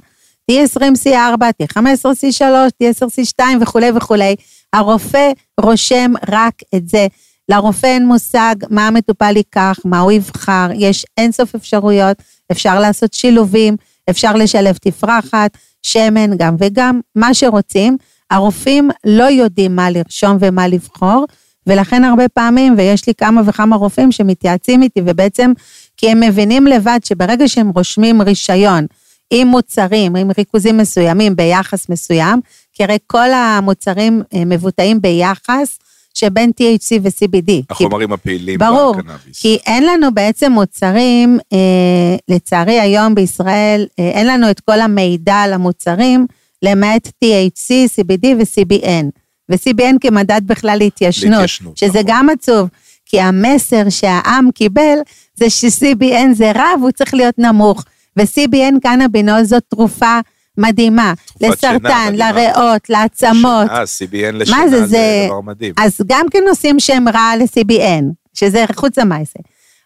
T20C4, 0.50 1.42
T15C3, 1.64 2.44
T10C2 2.84 3.42
וכולי 3.62 3.92
וכולי. 3.96 4.36
הרופא 4.74 5.32
רושם 5.62 6.12
רק 6.30 6.54
את 6.76 6.90
זה. 6.90 7.08
לרופא 7.50 7.88
אין 7.88 8.08
מושג 8.08 8.56
מה 8.70 8.88
המטופל 8.88 9.38
ייקח, 9.38 9.80
מה 9.86 10.00
הוא 10.00 10.12
יבחר, 10.12 10.68
יש 10.76 11.06
אינסוף 11.18 11.56
אפשרויות, 11.56 12.18
אפשר 12.52 12.80
לעשות 12.80 13.14
שילובים, 13.14 13.76
אפשר 14.10 14.36
לשלב 14.36 14.78
תפרחת, 14.78 15.58
שמן, 15.82 16.38
גם 16.38 16.56
וגם, 16.60 17.00
מה 17.16 17.34
שרוצים. 17.34 17.98
הרופאים 18.32 18.90
לא 19.06 19.24
יודעים 19.24 19.76
מה 19.76 19.90
לרשום 19.90 20.38
ומה 20.40 20.68
לבחור, 20.68 21.26
ולכן 21.68 22.04
הרבה 22.04 22.30
פעמים, 22.30 22.74
ויש 22.78 23.08
לי 23.08 23.14
כמה 23.14 23.42
וכמה 23.46 23.76
רופאים 23.76 24.12
שמתייעצים 24.12 24.84
איתי, 24.84 25.02
ובעצם 25.06 25.52
כי 25.98 26.12
הם 26.12 26.20
מבינים 26.20 26.68
לבד 26.68 27.00
שברגע 27.04 27.48
שהם 27.48 27.70
רושמים 27.70 28.22
רישיון, 28.22 28.86
עם 29.32 29.48
מוצרים, 29.48 30.16
עם 30.16 30.32
ריכוזים 30.38 30.78
מסוימים 30.78 31.36
ביחס 31.36 31.90
מסוים, 31.90 32.40
כי 32.74 32.84
הרי 32.84 32.98
כל 33.08 33.34
המוצרים 33.34 34.22
אה, 34.34 34.46
מבוטאים 34.46 35.02
ביחס 35.02 35.80
שבין 36.14 36.52
THC 36.62 37.00
ו-CBD. 37.02 37.52
החומרים 37.70 38.08
כי, 38.08 38.14
הפעילים 38.14 38.60
ברור, 38.60 38.96
בקנאביס. 38.96 39.42
כי 39.42 39.58
אין 39.66 39.86
לנו 39.86 40.14
בעצם 40.14 40.52
מוצרים, 40.52 41.40
אה, 41.54 42.16
לצערי 42.28 42.80
היום 42.80 43.16
בישראל, 43.16 43.86
אה, 44.00 44.10
אין 44.10 44.28
לנו 44.28 44.50
את 44.52 44.60
כל 44.60 44.80
המידע 44.80 45.36
על 45.36 45.54
המוצרים, 45.54 46.28
למעט 46.62 47.08
THC, 47.08 47.70
CBD 47.70 48.28
ו-CBN. 48.40 49.06
ו-CBN 49.50 49.96
כמדד 50.02 50.42
בכלל 50.46 50.78
להתיישנות, 50.78 51.32
להתיישנות 51.32 51.78
שזה 51.78 51.90
נכון. 51.90 52.04
גם 52.06 52.30
עצוב, 52.30 52.70
כי 53.06 53.22
המסר 53.22 53.90
שהעם 53.90 54.52
קיבל 54.52 54.98
זה 55.36 55.50
ש-CBN 55.50 56.34
זה 56.34 56.52
רע 56.52 56.70
והוא 56.80 56.92
צריך 56.92 57.14
להיות 57.14 57.40
נמוך. 57.40 57.86
ו-CBN 58.18 58.80
קנבינול 58.84 59.44
זאת 59.44 59.64
תרופה 59.70 60.20
מדהימה. 60.58 61.14
לסרטן, 61.42 62.14
לריאות, 62.14 62.90
לעצמות. 62.90 63.68
שינה, 63.68 63.84
CBN 63.84 64.32
לשינה 64.32 64.68
זה, 64.70 64.86
זה 64.86 65.26
דבר 65.28 65.42
מדהים. 65.42 65.74
אז 65.78 66.02
גם 66.08 66.26
כן 66.32 66.44
עושים 66.50 66.80
שם 66.80 67.06
רע 67.14 67.32
ל-CBN, 67.38 68.04
שזה 68.34 68.66
חוץ 68.76 68.98
המעשה. 68.98 69.40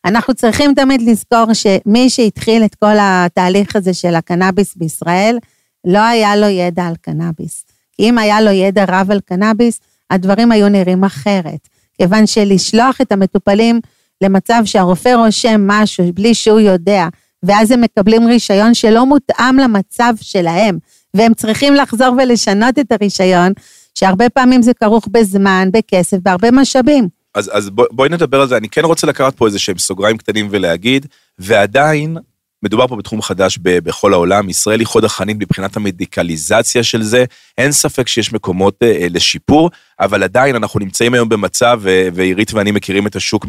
אנחנו 0.06 0.34
צריכים 0.34 0.74
תמיד 0.74 1.02
לזכור 1.02 1.54
שמי 1.54 2.10
שהתחיל 2.10 2.66
את 2.66 2.76
כל 2.76 2.96
התהליך 3.00 3.76
הזה 3.76 3.94
של 3.94 4.16
הקנאביס 4.16 4.76
בישראל, 4.76 5.38
לא 5.86 6.00
היה 6.00 6.36
לו 6.36 6.48
ידע 6.48 6.84
על 6.84 6.96
קנאביס. 7.02 7.66
כי 7.96 8.10
אם 8.10 8.18
היה 8.18 8.42
לו 8.42 8.52
ידע 8.52 8.86
רב 8.88 9.12
על 9.12 9.20
קנאביס, 9.20 9.80
הדברים 10.10 10.52
היו 10.52 10.70
נראים 10.70 11.04
אחרת. 11.04 11.68
כיוון 11.98 12.28
שלשלוח 12.28 13.02
את 13.02 13.12
המטופלים 13.12 13.80
למצב 14.22 14.62
שהרופא 14.66 15.10
רושם 15.10 15.62
משהו 15.68 16.14
בלי 16.14 16.34
שהוא 16.34 16.60
יודע, 16.60 17.08
ואז 17.44 17.72
הם 17.72 17.82
מקבלים 17.82 18.28
רישיון 18.28 18.74
שלא 18.74 19.06
מותאם 19.06 19.58
למצב 19.58 20.14
שלהם, 20.22 20.78
והם 21.14 21.34
צריכים 21.34 21.76
לחזור 21.76 22.16
ולשנות 22.18 22.80
את 22.80 22.92
הרישיון, 22.92 23.54
שהרבה 23.96 24.30
פעמים 24.30 24.62
זה 24.62 24.74
כרוך 24.74 25.08
בזמן, 25.12 25.70
בכסף, 25.74 26.18
בהרבה 26.24 26.52
משאבים. 26.52 27.08
אז, 27.36 27.52
אז 27.54 27.70
בוא, 27.70 27.86
בואי 27.92 28.10
נדבר 28.10 28.42
על 28.42 28.48
זה, 28.48 28.58
אני 28.58 28.70
כן 28.70 28.86
רוצה 28.86 29.08
לקחת 29.08 29.36
פה 29.36 29.46
איזה 29.46 29.60
שהם 29.60 29.78
סוגריים 29.78 30.18
קטנים 30.18 30.48
ולהגיד, 30.52 31.06
ועדיין 31.40 32.18
מדובר 32.64 32.88
פה 32.88 32.96
בתחום 32.96 33.22
חדש 33.22 33.60
ב- 33.62 33.80
בכל 33.80 34.14
העולם, 34.14 34.50
ישראל 34.50 34.80
היא 34.80 34.88
חוד 34.88 35.06
החנית 35.06 35.38
מבחינת 35.40 35.78
המדיקליזציה 35.78 36.84
של 36.84 37.04
זה, 37.04 37.26
אין 37.58 37.72
ספק 37.72 38.08
שיש 38.08 38.34
מקומות 38.34 38.84
אה, 38.84 39.08
לשיפור, 39.10 39.70
אבל 40.00 40.24
עדיין 40.24 40.56
אנחנו 40.56 40.80
נמצאים 40.80 41.14
היום 41.14 41.30
במצב, 41.30 41.82
ועירית 42.14 42.54
ואני 42.54 42.72
מכירים 42.72 43.08
את 43.08 43.16
השוק 43.16 43.46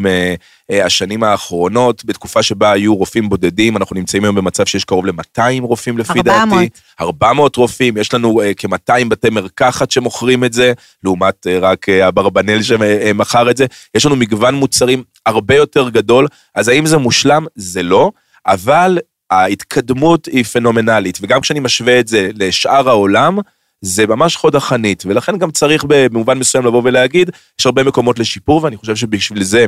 מהשנים 0.70 1.24
האחרונות, 1.24 2.04
בתקופה 2.04 2.42
שבה 2.42 2.72
היו 2.72 2.96
רופאים 2.96 3.28
בודדים, 3.28 3.76
אנחנו 3.76 3.96
נמצאים 3.96 4.24
היום 4.24 4.36
במצב 4.36 4.66
שיש 4.66 4.84
קרוב 4.84 5.06
ל-200 5.06 5.62
רופאים 5.62 5.98
לפי 5.98 6.18
400. 6.18 6.58
דעתי. 6.58 6.68
400 7.00 7.56
רופאים, 7.56 7.96
יש 7.96 8.14
לנו 8.14 8.42
אה, 8.42 8.52
כ-200 8.56 9.08
בתי 9.08 9.30
מרקחת 9.30 9.90
שמוכרים 9.90 10.44
את 10.44 10.52
זה, 10.52 10.72
לעומת 11.04 11.46
אה, 11.46 11.58
רק 11.58 11.88
אה, 11.88 12.08
אברבנאל 12.08 12.62
שמכר 12.62 13.50
את 13.50 13.56
זה, 13.56 13.66
יש 13.94 14.06
לנו 14.06 14.16
מגוון 14.16 14.54
מוצרים 14.54 15.02
הרבה 15.26 15.54
יותר 15.54 15.88
גדול, 15.88 16.26
אז 16.54 16.68
האם 16.68 16.86
זה 16.86 16.98
מושלם? 16.98 17.46
זה 17.54 17.82
לא. 17.82 18.10
אבל 18.46 18.98
ההתקדמות 19.30 20.26
היא 20.26 20.44
פנומנלית, 20.44 21.18
וגם 21.22 21.40
כשאני 21.40 21.60
משווה 21.60 22.00
את 22.00 22.08
זה 22.08 22.30
לשאר 22.34 22.88
העולם, 22.88 23.38
זה 23.80 24.06
ממש 24.06 24.36
חוד 24.36 24.56
החנית, 24.56 25.02
ולכן 25.06 25.38
גם 25.38 25.50
צריך 25.50 25.84
במובן 25.88 26.38
מסוים 26.38 26.66
לבוא 26.66 26.82
ולהגיד, 26.84 27.30
יש 27.60 27.66
הרבה 27.66 27.84
מקומות 27.84 28.18
לשיפור, 28.18 28.64
ואני 28.64 28.76
חושב 28.76 28.96
שבשביל 28.96 29.44
זה 29.44 29.66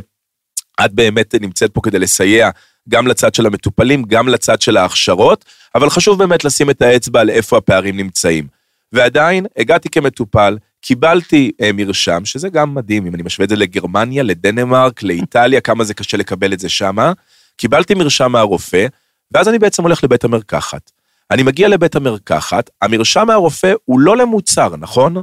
את 0.85 0.93
באמת 0.93 1.35
נמצאת 1.41 1.71
פה 1.73 1.81
כדי 1.83 1.99
לסייע 1.99 2.49
גם 2.89 3.07
לצד 3.07 3.35
של 3.35 3.45
המטופלים, 3.45 4.03
גם 4.03 4.29
לצד 4.29 4.61
של 4.61 4.77
ההכשרות, 4.77 5.45
אבל 5.75 5.89
חשוב 5.89 6.19
באמת 6.19 6.45
לשים 6.45 6.69
את 6.69 6.81
האצבע 6.81 7.19
על 7.19 7.29
איפה 7.29 7.57
הפערים 7.57 7.97
נמצאים. 7.97 8.47
ועדיין, 8.93 9.45
הגעתי 9.57 9.89
כמטופל, 9.89 10.57
קיבלתי 10.81 11.51
אה, 11.61 11.71
מרשם, 11.73 12.25
שזה 12.25 12.49
גם 12.49 12.75
מדהים, 12.75 13.05
אם 13.05 13.15
אני 13.15 13.23
משווה 13.23 13.43
את 13.43 13.49
זה 13.49 13.55
לגרמניה, 13.55 14.23
לדנמרק, 14.23 15.03
לאיטליה, 15.03 15.61
כמה 15.61 15.83
זה 15.83 15.93
קשה 15.93 16.17
לקבל 16.17 16.53
את 16.53 16.59
זה 16.59 16.69
שמה. 16.69 17.13
קיבלתי 17.57 17.93
מרשם 17.93 18.31
מהרופא, 18.31 18.87
ואז 19.31 19.47
אני 19.47 19.59
בעצם 19.59 19.83
הולך 19.83 20.03
לבית 20.03 20.23
המרקחת. 20.23 20.91
אני 21.31 21.43
מגיע 21.43 21.67
לבית 21.67 21.95
המרקחת, 21.95 22.69
המרשם 22.81 23.27
מהרופא 23.27 23.73
הוא 23.85 23.99
לא 23.99 24.17
למוצר, 24.17 24.75
נכון? 24.77 25.15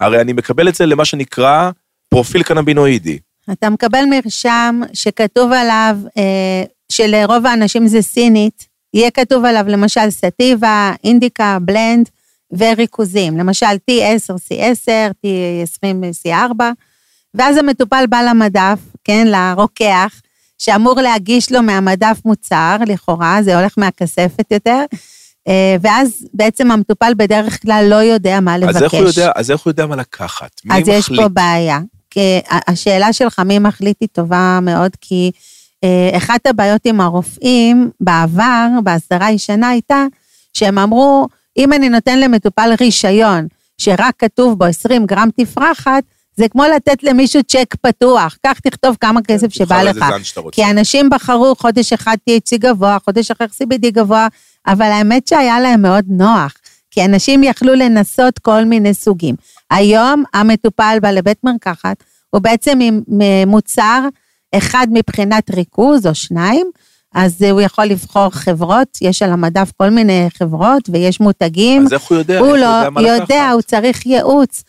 הרי 0.00 0.20
אני 0.20 0.32
מקבל 0.32 0.68
את 0.68 0.74
זה 0.74 0.86
למה 0.86 1.04
שנקרא 1.04 1.70
פרופיל 2.08 2.42
קנבינואידי. 2.42 3.18
אתה 3.52 3.70
מקבל 3.70 4.04
מרשם 4.10 4.80
שכתוב 4.92 5.52
עליו, 5.52 5.96
אה, 6.18 6.64
שלרוב 6.92 7.46
האנשים 7.46 7.86
זה 7.86 8.02
סינית, 8.02 8.66
יהיה 8.94 9.10
כתוב 9.10 9.44
עליו 9.44 9.64
למשל 9.68 10.10
סטיבה, 10.10 10.92
אינדיקה, 11.04 11.58
בלנד 11.62 12.08
וריכוזים, 12.52 13.38
למשל 13.38 13.66
T10, 13.90 14.34
C10, 14.34 15.12
T20, 15.26 16.26
C4, 16.26 16.62
ואז 17.34 17.56
המטופל 17.56 18.04
בא 18.08 18.22
למדף, 18.22 18.78
כן, 19.04 19.26
לרוקח, 19.26 20.20
שאמור 20.58 21.00
להגיש 21.00 21.52
לו 21.52 21.62
מהמדף 21.62 22.18
מוצר, 22.24 22.76
לכאורה, 22.86 23.38
זה 23.42 23.58
הולך 23.58 23.74
מהכספת 23.76 24.50
יותר, 24.50 24.84
אה, 25.48 25.76
ואז 25.80 26.26
בעצם 26.34 26.70
המטופל 26.70 27.12
בדרך 27.16 27.62
כלל 27.62 27.86
לא 27.88 27.96
יודע 27.96 28.40
מה 28.40 28.58
לבקש. 28.58 28.76
אז 28.76 28.82
איך 28.82 28.92
הוא 28.92 29.02
יודע, 29.02 29.30
אז 29.34 29.50
איך 29.50 29.60
הוא 29.60 29.70
יודע 29.70 29.86
מה 29.86 29.96
לקחת? 29.96 30.50
מי 30.64 30.74
אז 30.74 30.80
מחליט? 30.80 30.98
יש 30.98 31.20
פה 31.20 31.28
בעיה. 31.28 31.78
השאלה 32.50 33.12
שלך 33.12 33.38
מי 33.38 33.58
מחליט 33.58 33.96
היא 34.00 34.08
טובה 34.12 34.58
מאוד, 34.62 34.90
כי 35.00 35.30
אה, 35.84 36.16
אחת 36.16 36.46
הבעיות 36.46 36.80
עם 36.84 37.00
הרופאים 37.00 37.90
בעבר, 38.00 38.68
בהסדרה 38.84 39.26
הישנה, 39.26 39.68
הייתה 39.68 40.06
שהם 40.54 40.78
אמרו, 40.78 41.28
אם 41.56 41.72
אני 41.72 41.88
נותן 41.88 42.20
למטופל 42.20 42.70
רישיון 42.80 43.46
שרק 43.78 44.14
כתוב 44.18 44.58
בו 44.58 44.64
20 44.64 45.06
גרם 45.06 45.28
תפרחת, 45.36 46.04
זה 46.36 46.48
כמו 46.48 46.64
לתת 46.76 47.02
למישהו 47.02 47.42
צ'ק 47.42 47.74
פתוח, 47.82 48.36
קח 48.46 48.58
תכתוב 48.58 48.96
כמה 49.00 49.20
כסף 49.22 49.52
שבא 49.52 49.82
לך. 49.82 50.04
כי 50.52 50.64
אנשים 50.70 51.10
בחרו 51.10 51.54
חודש 51.54 51.92
אחד 51.92 52.16
THC 52.30 52.58
גבוה, 52.58 52.98
חודש 53.04 53.30
אחר 53.30 53.44
CBD 53.44 53.90
גבוה, 53.90 54.28
אבל 54.66 54.86
האמת 54.86 55.28
שהיה 55.28 55.60
להם 55.60 55.82
מאוד 55.82 56.04
נוח, 56.08 56.52
כי 56.90 57.04
אנשים 57.04 57.42
יכלו 57.42 57.74
לנסות 57.74 58.38
כל 58.38 58.64
מיני 58.64 58.94
סוגים. 58.94 59.34
היום 59.70 60.24
המטופל 60.34 60.98
בא 61.02 61.10
לבית 61.10 61.44
מרקחת, 61.44 61.96
הוא 62.30 62.40
בעצם 62.40 62.78
עם 62.82 63.00
מוצר 63.46 64.08
אחד 64.54 64.86
מבחינת 64.90 65.50
ריכוז 65.50 66.06
או 66.06 66.14
שניים, 66.14 66.70
אז 67.14 67.42
אה, 67.42 67.50
הוא 67.50 67.60
יכול 67.60 67.84
לבחור 67.84 68.30
חברות, 68.30 68.98
יש 69.00 69.22
על 69.22 69.32
המדף 69.32 69.72
כל 69.76 69.90
מיני 69.90 70.28
חברות 70.38 70.82
ויש 70.92 71.20
מותגים. 71.20 71.86
אז 71.86 71.92
איך 71.92 72.02
הוא 72.02 72.18
יודע? 72.18 72.38
הוא 72.38 72.56
איך 72.56 72.62
לא 72.62 72.90
מה 72.90 73.02
יודע, 73.02 73.22
לקחת? 73.22 73.52
הוא 73.52 73.62
צריך 73.62 74.06
ייעוץ. 74.06 74.62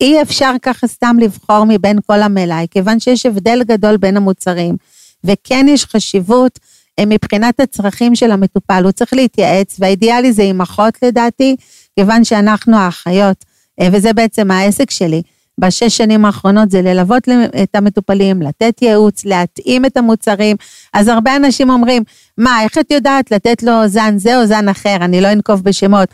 אי 0.00 0.22
אפשר 0.22 0.52
ככה 0.62 0.86
סתם 0.86 1.16
לבחור 1.20 1.64
מבין 1.68 1.98
כל 2.06 2.22
המלאי, 2.22 2.66
כיוון 2.70 3.00
שיש 3.00 3.26
הבדל 3.26 3.62
גדול 3.64 3.96
בין 3.96 4.16
המוצרים, 4.16 4.76
וכן 5.24 5.66
יש 5.68 5.84
חשיבות 5.84 6.58
אה, 6.98 7.04
מבחינת 7.06 7.60
הצרכים 7.60 8.14
של 8.14 8.30
המטופל, 8.30 8.82
הוא 8.84 8.92
צריך 8.92 9.12
להתייעץ, 9.12 9.76
והאידיאלי 9.78 10.32
זה 10.32 10.42
עם 10.42 10.60
אחות 10.60 10.94
לדעתי, 11.02 11.56
כיוון 11.96 12.24
שאנחנו 12.24 12.76
האחיות, 12.76 13.44
אה, 13.80 13.88
וזה 13.92 14.12
בעצם 14.12 14.50
העסק 14.50 14.90
שלי. 14.90 15.22
בשש 15.60 15.96
שנים 15.96 16.24
האחרונות 16.24 16.70
זה 16.70 16.82
ללוות 16.82 17.28
את 17.62 17.74
המטופלים, 17.74 18.42
לתת 18.42 18.82
ייעוץ, 18.82 19.24
להתאים 19.24 19.84
את 19.84 19.96
המוצרים. 19.96 20.56
אז 20.92 21.08
הרבה 21.08 21.36
אנשים 21.36 21.70
אומרים, 21.70 22.02
מה, 22.38 22.62
איך 22.62 22.78
את 22.78 22.90
יודעת 22.90 23.30
לתת 23.30 23.62
לו 23.62 23.88
זן 23.88 24.18
זה 24.18 24.40
או 24.40 24.46
זן 24.46 24.68
אחר? 24.68 24.96
אני 25.00 25.20
לא 25.20 25.32
אנקוב 25.32 25.62
בשמות. 25.62 26.08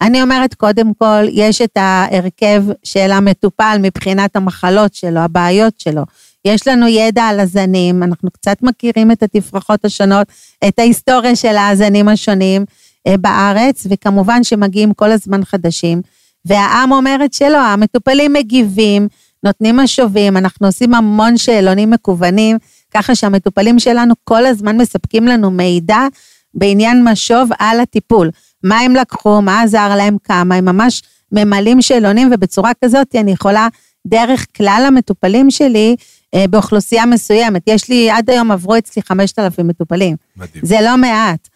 אני 0.00 0.22
אומרת, 0.22 0.54
קודם 0.54 0.94
כל, 0.94 1.24
יש 1.32 1.62
את 1.62 1.76
ההרכב 1.76 2.64
של 2.84 3.10
המטופל 3.10 3.76
מבחינת 3.80 4.36
המחלות 4.36 4.94
שלו, 4.94 5.20
הבעיות 5.20 5.80
שלו. 5.80 6.02
יש 6.44 6.68
לנו 6.68 6.88
ידע 6.88 7.22
על 7.22 7.40
הזנים, 7.40 8.02
אנחנו 8.02 8.30
קצת 8.30 8.62
מכירים 8.62 9.12
את 9.12 9.22
התפרחות 9.22 9.84
השונות, 9.84 10.26
את 10.68 10.78
ההיסטוריה 10.78 11.36
של 11.36 11.56
הזנים 11.56 12.08
השונים 12.08 12.64
אה, 13.06 13.16
בארץ, 13.16 13.86
וכמובן 13.90 14.44
שמגיעים 14.44 14.94
כל 14.94 15.12
הזמן 15.12 15.44
חדשים. 15.44 16.02
והעם 16.44 16.92
אומר 16.92 17.16
את 17.24 17.34
שלו, 17.34 17.58
המטופלים 17.58 18.32
מגיבים, 18.32 19.08
נותנים 19.44 19.76
משובים, 19.76 20.36
אנחנו 20.36 20.66
עושים 20.66 20.94
המון 20.94 21.36
שאלונים 21.36 21.90
מקוונים, 21.90 22.56
ככה 22.94 23.14
שהמטופלים 23.14 23.78
שלנו 23.78 24.14
כל 24.24 24.46
הזמן 24.46 24.76
מספקים 24.76 25.26
לנו 25.26 25.50
מידע 25.50 26.06
בעניין 26.54 27.04
משוב 27.04 27.50
על 27.58 27.80
הטיפול. 27.80 28.30
מה 28.62 28.78
הם 28.78 28.96
לקחו, 28.96 29.42
מה 29.42 29.62
עזר 29.62 29.94
להם, 29.96 30.16
כמה, 30.24 30.54
הם 30.54 30.64
ממש 30.64 31.02
ממלאים 31.32 31.82
שאלונים, 31.82 32.30
ובצורה 32.34 32.72
כזאת 32.84 33.14
אני 33.14 33.32
יכולה, 33.32 33.68
דרך 34.06 34.46
כלל 34.56 34.84
המטופלים 34.86 35.50
שלי, 35.50 35.96
אה, 36.34 36.44
באוכלוסייה 36.50 37.06
מסוימת, 37.06 37.62
יש 37.66 37.88
לי, 37.88 38.10
עד 38.10 38.30
היום 38.30 38.50
עברו 38.50 38.78
אצלי 38.78 39.02
5,000 39.02 39.66
מטופלים. 39.66 40.16
מדהים. 40.36 40.64
זה 40.64 40.78
לא 40.80 40.96
מעט. 40.96 41.48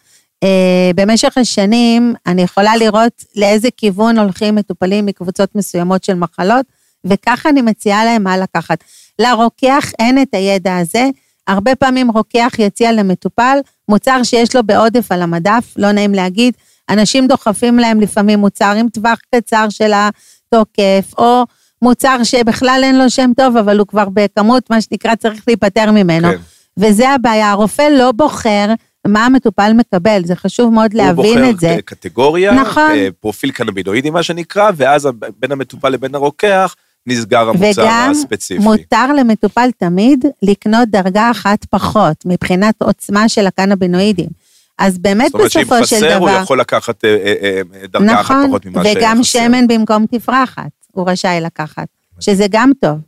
Uh, 0.43 0.47
במשך 0.95 1.37
השנים 1.37 2.13
אני 2.25 2.41
יכולה 2.41 2.77
לראות 2.77 3.25
לאיזה 3.35 3.67
כיוון 3.77 4.19
הולכים 4.19 4.55
מטופלים 4.55 5.05
מקבוצות 5.05 5.55
מסוימות 5.55 6.03
של 6.03 6.13
מחלות, 6.13 6.65
וככה 7.05 7.49
אני 7.49 7.61
מציעה 7.61 8.05
להם 8.05 8.23
מה 8.23 8.37
לקחת. 8.37 8.83
לרוקח 9.19 9.91
אין 9.99 10.21
את 10.21 10.27
הידע 10.33 10.77
הזה, 10.77 11.09
הרבה 11.47 11.75
פעמים 11.75 12.11
רוקח 12.11 12.53
יציע 12.59 12.91
למטופל 12.91 13.57
מוצר 13.89 14.23
שיש 14.23 14.55
לו 14.55 14.63
בעודף 14.63 15.11
על 15.11 15.21
המדף, 15.21 15.73
לא 15.77 15.91
נעים 15.91 16.13
להגיד, 16.13 16.53
אנשים 16.89 17.27
דוחפים 17.27 17.79
להם 17.79 18.01
לפעמים 18.01 18.39
מוצר 18.39 18.73
עם 18.77 18.89
טווח 18.89 19.19
קצר 19.35 19.69
של 19.69 19.91
התוקף, 19.93 21.13
או 21.17 21.45
מוצר 21.81 22.23
שבכלל 22.23 22.81
אין 22.83 22.97
לו 22.97 23.09
שם 23.09 23.31
טוב, 23.37 23.57
אבל 23.57 23.79
הוא 23.79 23.87
כבר 23.87 24.05
בכמות, 24.13 24.69
מה 24.69 24.81
שנקרא, 24.81 25.15
צריך 25.15 25.43
להיפטר 25.47 25.91
ממנו. 25.91 26.27
כן. 26.27 26.37
וזה 26.77 27.09
הבעיה, 27.09 27.51
הרופא 27.51 27.87
לא 27.91 28.11
בוחר 28.11 28.73
מה 29.07 29.25
המטופל 29.25 29.73
מקבל, 29.73 30.21
זה 30.25 30.35
חשוב 30.35 30.73
מאוד 30.73 30.93
להבין 30.93 31.49
את 31.49 31.59
זה. 31.59 31.67
הוא 31.67 31.75
בוחר 31.75 31.81
קטגוריה, 31.81 32.53
נכון. 32.53 32.91
אה, 32.91 33.07
פרופיל 33.19 33.51
קנבינואידי 33.51 34.09
מה 34.09 34.23
שנקרא, 34.23 34.71
ואז 34.75 35.09
בין 35.39 35.51
המטופל 35.51 35.89
לבין 35.89 36.15
הרוקח 36.15 36.75
נסגר 37.07 37.49
המוצר 37.49 37.83
וגם 37.83 38.11
הספציפי. 38.11 38.63
מותר 38.63 39.13
למטופל 39.13 39.69
תמיד 39.77 40.25
לקנות 40.41 40.89
דרגה 40.89 41.31
אחת 41.31 41.65
פחות, 41.65 42.25
מבחינת 42.25 42.81
עוצמה 42.81 43.29
של 43.29 43.47
הקנבינואידים. 43.47 44.29
אז 44.77 44.97
באמת 44.97 45.25
זאת 45.25 45.33
אומרת 45.33 45.51
שאם 45.51 45.61
בסופו 45.61 45.87
של 45.87 45.95
חסר 45.95 46.17
הוא 46.17 46.29
דבר, 46.29 46.41
יכול 46.43 46.59
לקחת 46.59 47.05
אה, 47.05 47.09
אה, 47.09 47.61
אה, 47.73 47.87
דרגה 47.87 48.21
אחת 48.21 48.31
נכון, 48.31 48.47
פחות 48.47 48.65
ממה 48.65 48.83
שחסר. 48.83 48.99
וגם 48.99 49.23
שמן 49.23 49.67
במקום 49.67 50.05
תפרחת, 50.11 50.71
הוא 50.91 51.09
רשאי 51.09 51.41
לקחת, 51.41 51.87
שזה 52.19 52.45
גם 52.49 52.71
טוב. 52.81 52.99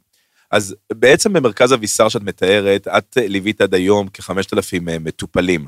אז 0.51 0.75
בעצם 0.93 1.33
במרכז 1.33 1.73
אבישר 1.73 2.09
שאת 2.09 2.21
מתארת, 2.21 2.87
את 2.87 3.17
ליווית 3.21 3.61
עד 3.61 3.73
היום 3.73 4.07
כ-5,000 4.13 4.79
מטופלים. 4.99 5.65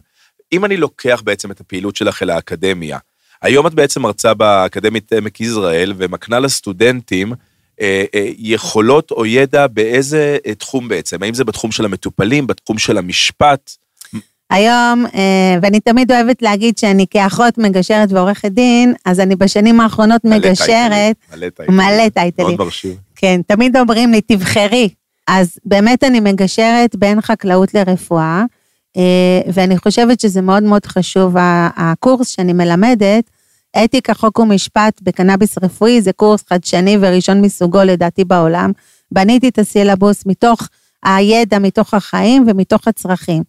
אם 0.54 0.66
אני 0.66 0.78
לוקח 0.78 1.22
בעצם 1.26 1.52
את 1.52 1.60
הפעילות 1.60 1.96
שלך 1.96 2.24
אל 2.24 2.30
האקדמיה, 2.30 2.98
היום 3.42 3.68
את 3.68 3.74
בעצם 3.74 4.02
מרצה 4.02 4.34
באקדמית 4.34 5.14
עמק 5.14 5.42
יזרעאל 5.42 5.94
ומקנה 5.98 6.40
לסטודנטים 6.40 7.34
אה, 7.82 8.06
אה, 8.16 8.30
יכולות 8.38 9.12
או 9.12 9.26
ידע 9.26 9.68
באיזה 9.68 10.38
תחום 10.58 10.88
בעצם? 10.88 11.24
האם 11.24 11.34
זה 11.34 11.44
בתחום 11.44 11.72
של 11.72 11.86
המטופלים, 11.86 12.48
בתחום 12.48 12.78
של 12.78 12.98
המשפט? 12.98 13.72
היום, 14.50 15.06
אה, 15.06 15.58
ואני 15.62 15.80
תמיד 15.80 16.12
אוהבת 16.12 16.42
להגיד 16.42 16.78
שאני 16.78 17.06
כאחות 17.10 17.58
מגשרת 17.58 18.12
ועורכת 18.12 18.52
דין, 18.52 18.94
אז 19.06 19.20
אני 19.20 19.36
בשנים 19.36 19.80
האחרונות 19.82 20.26
מלא 20.26 20.38
מגשרת, 20.38 21.16
טייטלים, 21.30 21.40
מלא 21.40 21.50
טייטלים. 21.50 21.78
מלא 21.78 22.10
טייטלים. 22.10 22.48
מאוד 22.48 22.60
מרשים. 22.60 22.96
כן, 23.16 23.42
תמיד 23.48 23.78
אומרים 23.78 24.12
לי, 24.12 24.22
תבחרי. 24.22 24.90
אז 25.28 25.58
באמת 25.66 26.04
אני 26.04 26.20
מגשרת 26.20 26.96
בין 26.96 27.22
חקלאות 27.22 27.74
לרפואה, 27.74 28.44
אה, 28.98 29.42
ואני 29.54 29.78
חושבת 29.78 30.20
שזה 30.20 30.42
מאוד 30.42 30.64
מאוד 30.64 30.86
חשוב. 30.86 31.36
הקורס 31.78 32.28
שאני 32.28 32.54
מלמדת, 32.54 33.30
אתיקה, 33.84 34.14
חוק 34.14 34.40
ומשפט 34.40 35.02
בקנאביס 35.02 35.58
רפואי, 35.64 36.02
זה 36.02 36.14
קורס 36.14 36.44
חדשני 36.50 36.98
וראשון 37.02 37.42
מסוגו 37.42 37.84
לדעתי 37.84 38.26
בעולם. 38.26 38.72
בניתי 39.12 39.50
את 39.50 39.60
הסילבוס 39.60 40.26
מתוך 40.26 40.68
הידע, 41.04 41.60
מתוך 41.60 41.94
החיים 41.94 42.46
ומתוך 42.48 42.88
הצרכים. 42.88 43.44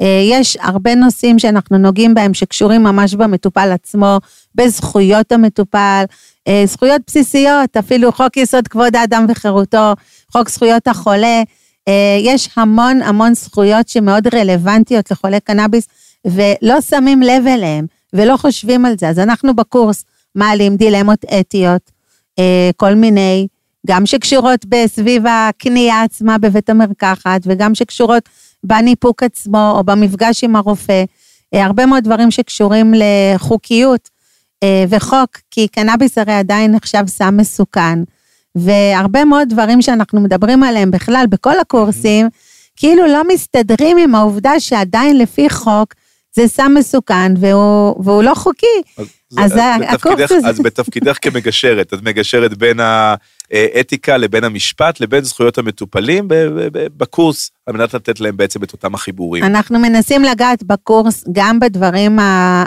אה, 0.00 0.22
יש 0.24 0.56
הרבה 0.60 0.94
נושאים 0.94 1.38
שאנחנו 1.38 1.78
נוגעים 1.78 2.14
בהם 2.14 2.34
שקשורים 2.34 2.82
ממש 2.82 3.14
במטופל 3.14 3.72
עצמו, 3.72 4.18
בזכויות 4.54 5.32
המטופל, 5.32 6.04
אה, 6.48 6.62
זכויות 6.66 7.02
בסיסיות, 7.06 7.76
אפילו 7.76 8.12
חוק 8.12 8.36
יסוד 8.36 8.68
כבוד 8.68 8.96
האדם 8.96 9.26
וחירותו, 9.28 9.92
חוק 10.32 10.48
זכויות 10.48 10.88
החולה. 10.88 11.42
אה, 11.88 12.18
יש 12.20 12.48
המון 12.56 13.02
המון 13.02 13.34
זכויות 13.34 13.88
שמאוד 13.88 14.34
רלוונטיות 14.34 15.10
לחולי 15.10 15.40
קנאביס, 15.40 15.88
ולא 16.26 16.80
שמים 16.80 17.22
לב 17.22 17.46
אליהם, 17.46 17.86
ולא 18.12 18.36
חושבים 18.36 18.84
על 18.84 18.94
זה. 18.98 19.08
אז 19.08 19.18
אנחנו 19.18 19.56
בקורס 19.56 20.04
מעלים 20.34 20.76
דילמות 20.76 21.24
אתיות, 21.24 21.90
כל 22.76 22.94
מיני, 22.94 23.46
גם 23.86 24.06
שקשורות 24.06 24.66
בסביב 24.68 25.22
הקנייה 25.26 26.02
עצמה 26.02 26.38
בבית 26.38 26.70
המרקחת, 26.70 27.40
וגם 27.44 27.74
שקשורות 27.74 28.28
בניפוק 28.64 29.22
עצמו, 29.22 29.74
או 29.76 29.84
במפגש 29.84 30.44
עם 30.44 30.56
הרופא. 30.56 31.04
אה, 31.54 31.64
הרבה 31.64 31.86
מאוד 31.86 32.04
דברים 32.04 32.30
שקשורים 32.30 32.94
לחוקיות 32.96 34.08
אה, 34.62 34.84
וחוק, 34.88 35.30
כי 35.50 35.68
קנאביס 35.68 36.18
הרי 36.18 36.32
עדיין 36.32 36.74
נחשב 36.74 37.04
סם 37.06 37.36
מסוכן. 37.36 37.98
והרבה 38.54 39.24
מאוד 39.24 39.48
דברים 39.48 39.82
שאנחנו 39.82 40.20
מדברים 40.20 40.62
עליהם 40.62 40.90
בכלל 40.90 41.24
בכל 41.28 41.58
הקורסים, 41.60 42.28
כאילו 42.76 43.06
לא 43.06 43.22
מסתדרים 43.28 43.98
עם 43.98 44.14
העובדה 44.14 44.60
שעדיין 44.60 45.18
לפי 45.18 45.50
חוק 45.50 45.94
זה 46.36 46.48
סם 46.48 46.72
מסוכן 46.78 47.32
והוא, 47.40 48.04
והוא 48.04 48.22
לא 48.22 48.34
חוקי. 48.34 48.66
אז 49.38 49.56
ה- 49.56 49.76
בתפקידך- 49.78 49.94
הקורס 49.94 50.32
הזה- 50.32 50.48
אז 50.48 50.60
בתפקידך 50.60 51.18
כמגשרת, 51.22 51.94
את 51.94 52.02
מגשרת 52.02 52.58
בין 52.58 52.80
האתיקה 53.52 54.16
לבין 54.16 54.44
המשפט 54.44 55.00
לבין 55.00 55.24
זכויות 55.24 55.58
המטופלים 55.58 56.28
בקורס, 56.72 57.50
על 57.66 57.74
מנת 57.76 57.94
לתת 57.94 58.20
להם 58.20 58.36
בעצם 58.36 58.62
את 58.62 58.72
אותם 58.72 58.94
החיבורים. 58.94 59.44
אנחנו 59.44 59.78
מנסים 59.78 60.22
לגעת 60.22 60.62
בקורס 60.62 61.24
גם 61.32 61.60
בדברים 61.60 62.18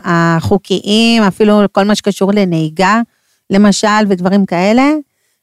החוקיים, 0.03 1.23
אפילו 1.23 1.59
כל 1.71 1.83
מה 1.83 1.95
שקשור 1.95 2.31
לנהיגה, 2.33 3.01
למשל, 3.49 3.87
ודברים 4.09 4.45
כאלה, 4.45 4.91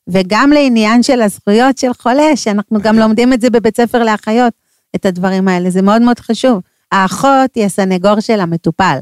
וגם 0.08 0.50
לעניין 0.52 1.02
של 1.02 1.22
הזכויות 1.22 1.78
של 1.78 1.92
חולה, 1.98 2.36
שאנחנו 2.36 2.80
גם 2.80 2.98
לומדים 2.98 3.32
את 3.32 3.40
זה 3.40 3.50
בבית 3.50 3.76
ספר 3.76 4.04
לאחיות, 4.04 4.52
את 4.96 5.06
הדברים 5.06 5.48
האלה, 5.48 5.70
זה 5.70 5.82
מאוד 5.82 6.02
מאוד 6.02 6.18
חשוב. 6.18 6.60
האחות 6.92 7.50
היא 7.54 7.64
הסנגור 7.64 8.20
של 8.20 8.40
המטופל. 8.40 8.98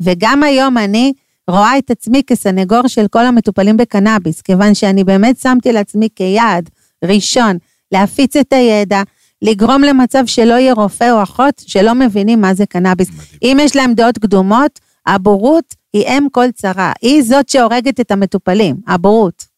וגם 0.00 0.42
היום 0.42 0.78
אני 0.78 1.12
רואה 1.50 1.78
את 1.78 1.90
עצמי 1.90 2.22
כסנגור 2.26 2.88
של 2.88 3.06
כל 3.08 3.26
המטופלים 3.26 3.76
בקנאביס, 3.76 4.42
כיוון 4.42 4.74
שאני 4.74 5.04
באמת 5.04 5.38
שמתי 5.38 5.72
לעצמי 5.72 6.08
כיעד 6.16 6.70
ראשון 7.04 7.56
להפיץ 7.92 8.36
את 8.36 8.52
הידע, 8.52 9.02
לגרום 9.42 9.82
למצב 9.82 10.26
שלא 10.26 10.54
יהיה 10.54 10.72
רופא 10.72 11.10
או 11.10 11.22
אחות 11.22 11.62
שלא 11.66 11.94
מבינים 11.94 12.40
מה 12.40 12.54
זה 12.54 12.66
קנאביס. 12.66 13.08
אם 13.42 13.56
יש 13.60 13.76
להם 13.76 13.94
דעות 13.94 14.18
קדומות, 14.18 14.80
הבורות 15.06 15.74
היא 15.92 16.06
אם 16.06 16.26
כל 16.32 16.50
צרה, 16.54 16.92
היא 17.02 17.22
זאת 17.22 17.48
שהורגת 17.48 18.00
את 18.00 18.10
המטופלים, 18.10 18.76
הבורות. 18.86 19.53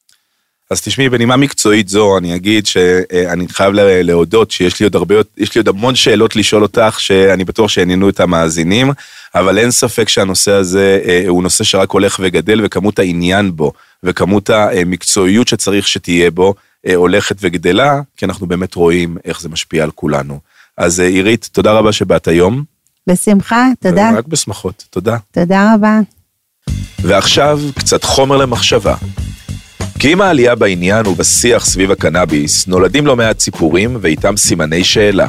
אז 0.70 0.80
תשמעי, 0.80 1.08
בנימה 1.08 1.36
מקצועית 1.36 1.88
זו, 1.88 2.18
אני 2.18 2.34
אגיד 2.36 2.66
שאני 2.66 3.48
חייב 3.48 3.72
לה- 3.72 4.02
להודות 4.02 4.50
שיש 4.50 4.80
לי 4.80 4.84
עוד 4.84 4.96
הרבה, 4.96 5.14
יש 5.36 5.54
לי 5.54 5.58
עוד 5.58 5.68
המון 5.68 5.94
שאלות 5.94 6.36
לשאול 6.36 6.62
אותך, 6.62 6.96
שאני 7.00 7.44
בטוח 7.44 7.70
שעניינו 7.70 8.08
את 8.08 8.20
המאזינים, 8.20 8.90
אבל 9.34 9.58
אין 9.58 9.70
ספק 9.70 10.08
שהנושא 10.08 10.52
הזה 10.52 11.00
אה, 11.04 11.24
הוא 11.28 11.42
נושא 11.42 11.64
שרק 11.64 11.90
הולך 11.90 12.16
וגדל, 12.22 12.60
וכמות 12.64 12.98
העניין 12.98 13.56
בו, 13.56 13.72
וכמות 14.02 14.50
המקצועיות 14.50 15.48
שצריך 15.48 15.88
שתהיה 15.88 16.30
בו, 16.30 16.54
אה, 16.86 16.94
הולכת 16.94 17.36
וגדלה, 17.40 18.00
כי 18.16 18.24
אנחנו 18.24 18.46
באמת 18.46 18.74
רואים 18.74 19.16
איך 19.24 19.40
זה 19.40 19.48
משפיע 19.48 19.84
על 19.84 19.90
כולנו. 19.90 20.40
אז 20.78 21.00
אה, 21.00 21.06
עירית, 21.06 21.48
תודה 21.52 21.72
רבה 21.72 21.92
שבאת 21.92 22.28
היום. 22.28 22.64
בשמחה, 23.06 23.66
תודה, 23.80 24.10
רק 24.18 24.26
בשמחות, 24.26 24.84
תודה. 24.90 25.16
תודה 25.32 25.74
רבה. 25.74 25.98
ועכשיו 27.02 27.60
קצת 27.78 28.04
חומר 28.04 28.36
למחשבה. 28.36 28.94
כי 29.98 30.12
עם 30.12 30.20
העלייה 30.20 30.54
בעניין 30.54 31.06
ובשיח 31.06 31.64
סביב 31.64 31.90
הקנאביס, 31.90 32.66
נולדים 32.66 33.06
לא 33.06 33.16
מעט 33.16 33.40
סיפורים 33.40 33.96
ואיתם 34.00 34.36
סימני 34.36 34.84
שאלה. 34.84 35.28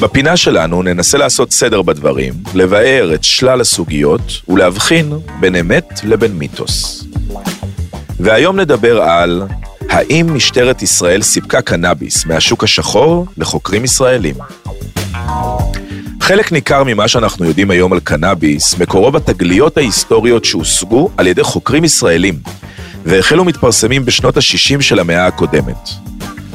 בפינה 0.00 0.36
שלנו 0.36 0.82
ננסה 0.82 1.18
לעשות 1.18 1.52
סדר 1.52 1.82
בדברים, 1.82 2.34
לבאר 2.54 3.14
את 3.14 3.24
שלל 3.24 3.60
הסוגיות 3.60 4.32
ולהבחין 4.48 5.12
בין 5.40 5.56
אמת 5.56 6.00
לבין 6.04 6.32
מיתוס. 6.32 7.04
והיום 8.20 8.60
נדבר 8.60 9.02
על 9.02 9.42
האם 9.88 10.34
משטרת 10.34 10.82
ישראל 10.82 11.22
סיפקה 11.22 11.62
קנאביס 11.62 12.26
מהשוק 12.26 12.64
השחור 12.64 13.26
לחוקרים 13.38 13.84
ישראלים. 13.84 14.34
חלק 16.20 16.52
ניכר 16.52 16.84
ממה 16.84 17.08
שאנחנו 17.08 17.44
יודעים 17.44 17.70
היום 17.70 17.92
על 17.92 18.00
קנאביס 18.00 18.78
מקורו 18.78 19.10
בתגליות 19.10 19.76
ההיסטוריות 19.76 20.44
שהושגו 20.44 21.10
על 21.16 21.26
ידי 21.26 21.42
חוקרים 21.42 21.84
ישראלים, 21.84 22.34
והחלו 23.08 23.44
מתפרסמים 23.44 24.04
בשנות 24.04 24.36
ה-60 24.36 24.80
של 24.80 24.98
המאה 24.98 25.26
הקודמת. 25.26 25.88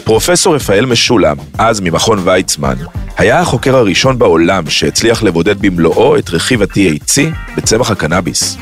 פרופסור 0.03 0.55
רפאל 0.55 0.85
משולם, 0.85 1.37
אז 1.57 1.79
ממכון 1.79 2.19
ויצמן, 2.23 2.75
היה 3.17 3.39
החוקר 3.39 3.75
הראשון 3.75 4.19
בעולם 4.19 4.69
שהצליח 4.69 5.23
לבודד 5.23 5.61
במלואו 5.61 6.17
את 6.17 6.29
רכיב 6.29 6.61
ה-THC 6.61 7.21
בצמח 7.57 7.91
הקנאביס. 7.91 8.57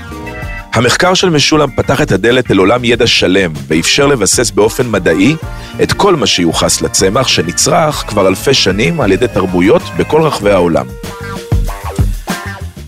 המחקר 0.74 1.14
של 1.14 1.30
משולם 1.30 1.70
פתח 1.76 2.02
את 2.02 2.12
הדלת 2.12 2.52
אל 2.52 2.58
עולם 2.58 2.84
ידע 2.84 3.08
שלם 3.08 3.54
ואפשר 3.68 4.08
לבסס 4.08 4.52
באופן 4.52 4.92
מדעי 4.92 5.36
את 5.84 5.94
כל 5.94 6.16
מה 6.16 6.28
שיוחס 6.28 6.82
לצמח 6.82 7.28
שנצרך 7.28 7.96
כבר 7.96 8.28
אלפי 8.28 8.54
שנים 8.54 9.02
על 9.02 9.12
ידי 9.12 9.28
תרבויות 9.28 9.82
בכל 9.98 10.22
רחבי 10.22 10.52
העולם. 10.52 10.86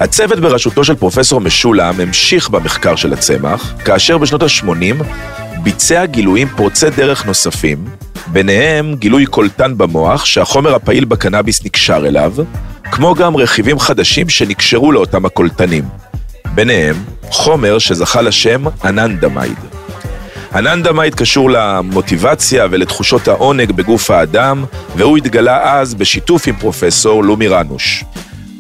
הצוות 0.04 0.40
בראשותו 0.40 0.84
של 0.84 0.96
פרופסור 0.96 1.42
משולם 1.42 2.00
המשיך 2.00 2.50
במחקר 2.50 2.96
של 2.96 3.14
הצמח, 3.14 3.74
כאשר 3.86 4.18
בשנות 4.18 4.44
ה-80 4.44 5.04
ביצע 5.64 6.06
גילויים 6.06 6.48
פורצי 6.48 6.90
דרך 6.90 7.26
נוספים, 7.26 7.86
ביניהם 8.28 8.96
גילוי 8.96 9.26
קולטן 9.26 9.78
במוח 9.78 10.26
שהחומר 10.26 10.76
הפעיל 10.76 11.06
בקנאביס 11.06 11.66
נקשר 11.66 12.08
אליו, 12.08 12.34
כמו 12.92 13.16
גם 13.16 13.36
רכיבים 13.36 13.80
חדשים 13.80 14.30
שנקשרו 14.30 14.92
לאותם 14.92 15.26
הקולטנים. 15.26 15.84
ביניהם 16.56 16.96
חומר 17.30 17.80
שזכה 17.80 18.22
לשם 18.22 18.64
אננדמייד. 18.86 19.58
אננדמייד 20.56 21.16
קשור 21.16 21.50
למוטיבציה 21.50 22.68
ולתחושות 22.72 23.28
העונג 23.28 23.72
בגוף 23.72 24.12
האדם, 24.12 24.64
והוא 24.96 25.18
התגלה 25.18 25.80
אז 25.80 25.94
בשיתוף 25.94 26.48
עם 26.48 26.56
פרופסור 26.56 27.24
לומי 27.24 27.48
רנוש. 27.48 28.04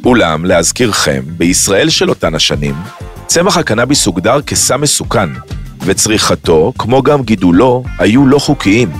אולם, 0.05 0.45
להזכירכם, 0.45 1.21
בישראל 1.27 1.89
של 1.89 2.09
אותן 2.09 2.35
השנים, 2.35 2.75
צמח 3.27 3.57
הקנאביס 3.57 4.05
הוגדר 4.05 4.41
כסם 4.41 4.81
מסוכן, 4.81 5.29
וצריכתו, 5.81 6.73
כמו 6.77 7.03
גם 7.03 7.23
גידולו, 7.23 7.83
היו 7.99 8.25
לא 8.25 8.39
חוקיים. 8.39 8.91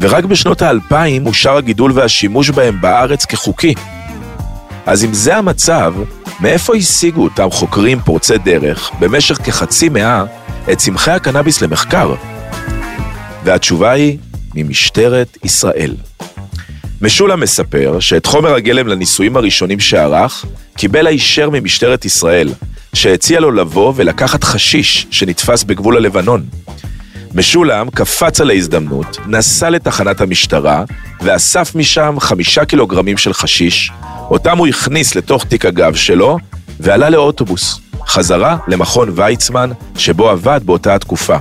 ורק 0.00 0.24
בשנות 0.24 0.62
האלפיים 0.62 1.26
אושר 1.26 1.56
הגידול 1.56 1.92
והשימוש 1.94 2.50
בהם 2.50 2.80
בארץ 2.80 3.24
כחוקי. 3.24 3.74
אז 4.86 5.04
אם 5.04 5.14
זה 5.14 5.36
המצב, 5.36 5.94
מאיפה 6.40 6.76
השיגו 6.76 7.24
אותם 7.24 7.50
חוקרים 7.50 8.00
פורצי 8.00 8.38
דרך 8.38 8.90
במשך 8.98 9.38
כחצי 9.44 9.88
מאה 9.88 10.24
את 10.72 10.78
צמחי 10.78 11.10
הקנאביס 11.10 11.62
למחקר? 11.62 12.14
והתשובה 13.44 13.90
היא, 13.90 14.18
ממשטרת 14.54 15.38
ישראל. 15.44 15.94
משולם 17.02 17.40
מספר 17.40 18.00
שאת 18.00 18.26
חומר 18.26 18.54
הגלם 18.54 18.88
לניסויים 18.88 19.36
הראשונים 19.36 19.80
שערך, 19.80 20.44
קיבל 20.76 21.06
הישר 21.06 21.50
ממשטרת 21.50 22.04
ישראל, 22.04 22.48
שהציע 22.94 23.40
לו 23.40 23.50
לבוא 23.50 23.92
ולקחת 23.96 24.44
חשיש 24.44 25.06
שנתפס 25.10 25.64
בגבול 25.64 25.96
הלבנון. 25.96 26.44
משולם 27.34 27.90
קפץ 27.90 28.40
על 28.40 28.50
ההזדמנות, 28.50 29.18
נסע 29.26 29.70
לתחנת 29.70 30.20
המשטרה, 30.20 30.84
ואסף 31.20 31.74
משם 31.74 32.16
חמישה 32.20 32.64
קילוגרמים 32.64 33.16
של 33.16 33.32
חשיש, 33.32 33.90
אותם 34.30 34.58
הוא 34.58 34.66
הכניס 34.66 35.14
לתוך 35.14 35.44
תיק 35.44 35.66
הגב 35.66 35.94
שלו, 35.94 36.38
ועלה 36.80 37.10
לאוטובוס, 37.10 37.80
חזרה 38.06 38.56
למכון 38.68 39.08
ויצמן, 39.14 39.70
שבו 39.96 40.28
עבד 40.28 40.60
באותה 40.64 40.94
התקופה. 40.94 41.36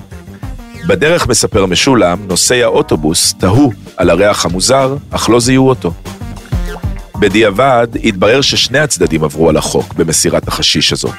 בדרך, 0.88 1.28
מספר 1.28 1.66
משולם, 1.66 2.18
נוסעי 2.28 2.64
האוטובוס 2.64 3.34
תהו 3.40 3.72
על 3.98 4.10
הריח 4.10 4.46
המוזר, 4.46 4.96
אך 5.12 5.30
לא 5.30 5.40
זיהו 5.40 5.70
אותו. 5.70 5.94
בדיעבד, 7.20 7.88
התברר 8.04 8.42
ששני 8.42 8.80
הצדדים 8.80 9.24
עברו 9.24 9.50
על 9.50 9.58
החוק 9.58 9.94
במסירת 9.94 10.48
החשיש 10.48 10.94
הזאת. 10.94 11.16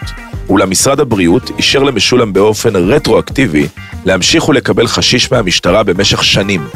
אולם 0.49 0.71
משרד 0.71 1.01
הבריאות 1.01 1.51
אישר 1.59 1.83
למשולם 1.83 2.33
באופן 2.33 2.77
רטרואקטיבי 2.77 3.69
להמשיך 4.05 4.49
ולקבל 4.49 4.87
חשיש 4.87 5.33
מהמשטרה 5.33 5.83
במשך 5.83 6.25
שנים, 6.25 6.69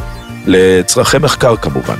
לצרכי 0.46 1.18
מחקר 1.18 1.56
כמובן. 1.56 1.96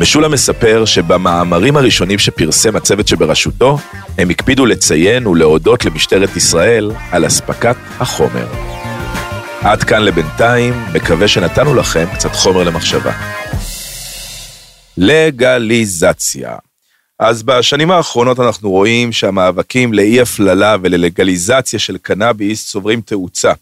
משולם 0.00 0.32
מספר 0.32 0.84
שבמאמרים 0.84 1.76
הראשונים 1.76 2.18
שפרסם 2.18 2.76
הצוות 2.76 3.08
שבראשותו, 3.08 3.78
הם 4.18 4.30
הקפידו 4.30 4.66
לציין 4.66 5.26
ולהודות 5.26 5.84
למשטרת 5.84 6.36
ישראל 6.36 6.90
על 7.10 7.26
אספקת 7.26 7.76
החומר. 8.00 8.73
עד 9.64 9.84
כאן 9.84 10.02
לבינתיים, 10.02 10.74
מקווה 10.94 11.28
שנתנו 11.28 11.74
לכם 11.74 12.06
קצת 12.14 12.34
חומר 12.34 12.62
למחשבה. 12.64 13.12
לגליזציה. 14.96 16.56
אז 17.18 17.42
בשנים 17.42 17.90
האחרונות 17.90 18.40
אנחנו 18.40 18.70
רואים 18.70 19.12
שהמאבקים 19.12 19.92
לאי 19.92 20.20
הפללה 20.20 20.76
וללגליזציה 20.82 21.78
של 21.78 21.96
קנאביס 22.02 22.66
צוברים 22.66 23.00
תאוצה. 23.00 23.52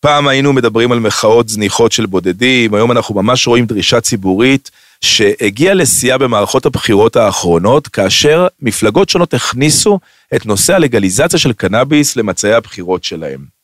פעם 0.00 0.28
היינו 0.28 0.52
מדברים 0.52 0.92
על 0.92 1.00
מחאות 1.00 1.48
זניחות 1.48 1.92
של 1.92 2.06
בודדים, 2.06 2.74
היום 2.74 2.92
אנחנו 2.92 3.14
ממש 3.14 3.46
רואים 3.46 3.66
דרישה 3.66 4.00
ציבורית 4.00 4.70
שהגיעה 5.00 5.74
לשיאה 5.74 6.18
במערכות 6.18 6.66
הבחירות 6.66 7.16
האחרונות, 7.16 7.88
כאשר 7.88 8.46
מפלגות 8.62 9.08
שונות 9.08 9.34
הכניסו 9.34 9.98
את 10.34 10.46
נושא 10.46 10.74
הלגליזציה 10.74 11.38
של 11.38 11.52
קנאביס 11.52 12.16
למצעי 12.16 12.54
הבחירות 12.54 13.04
שלהם. 13.04 13.54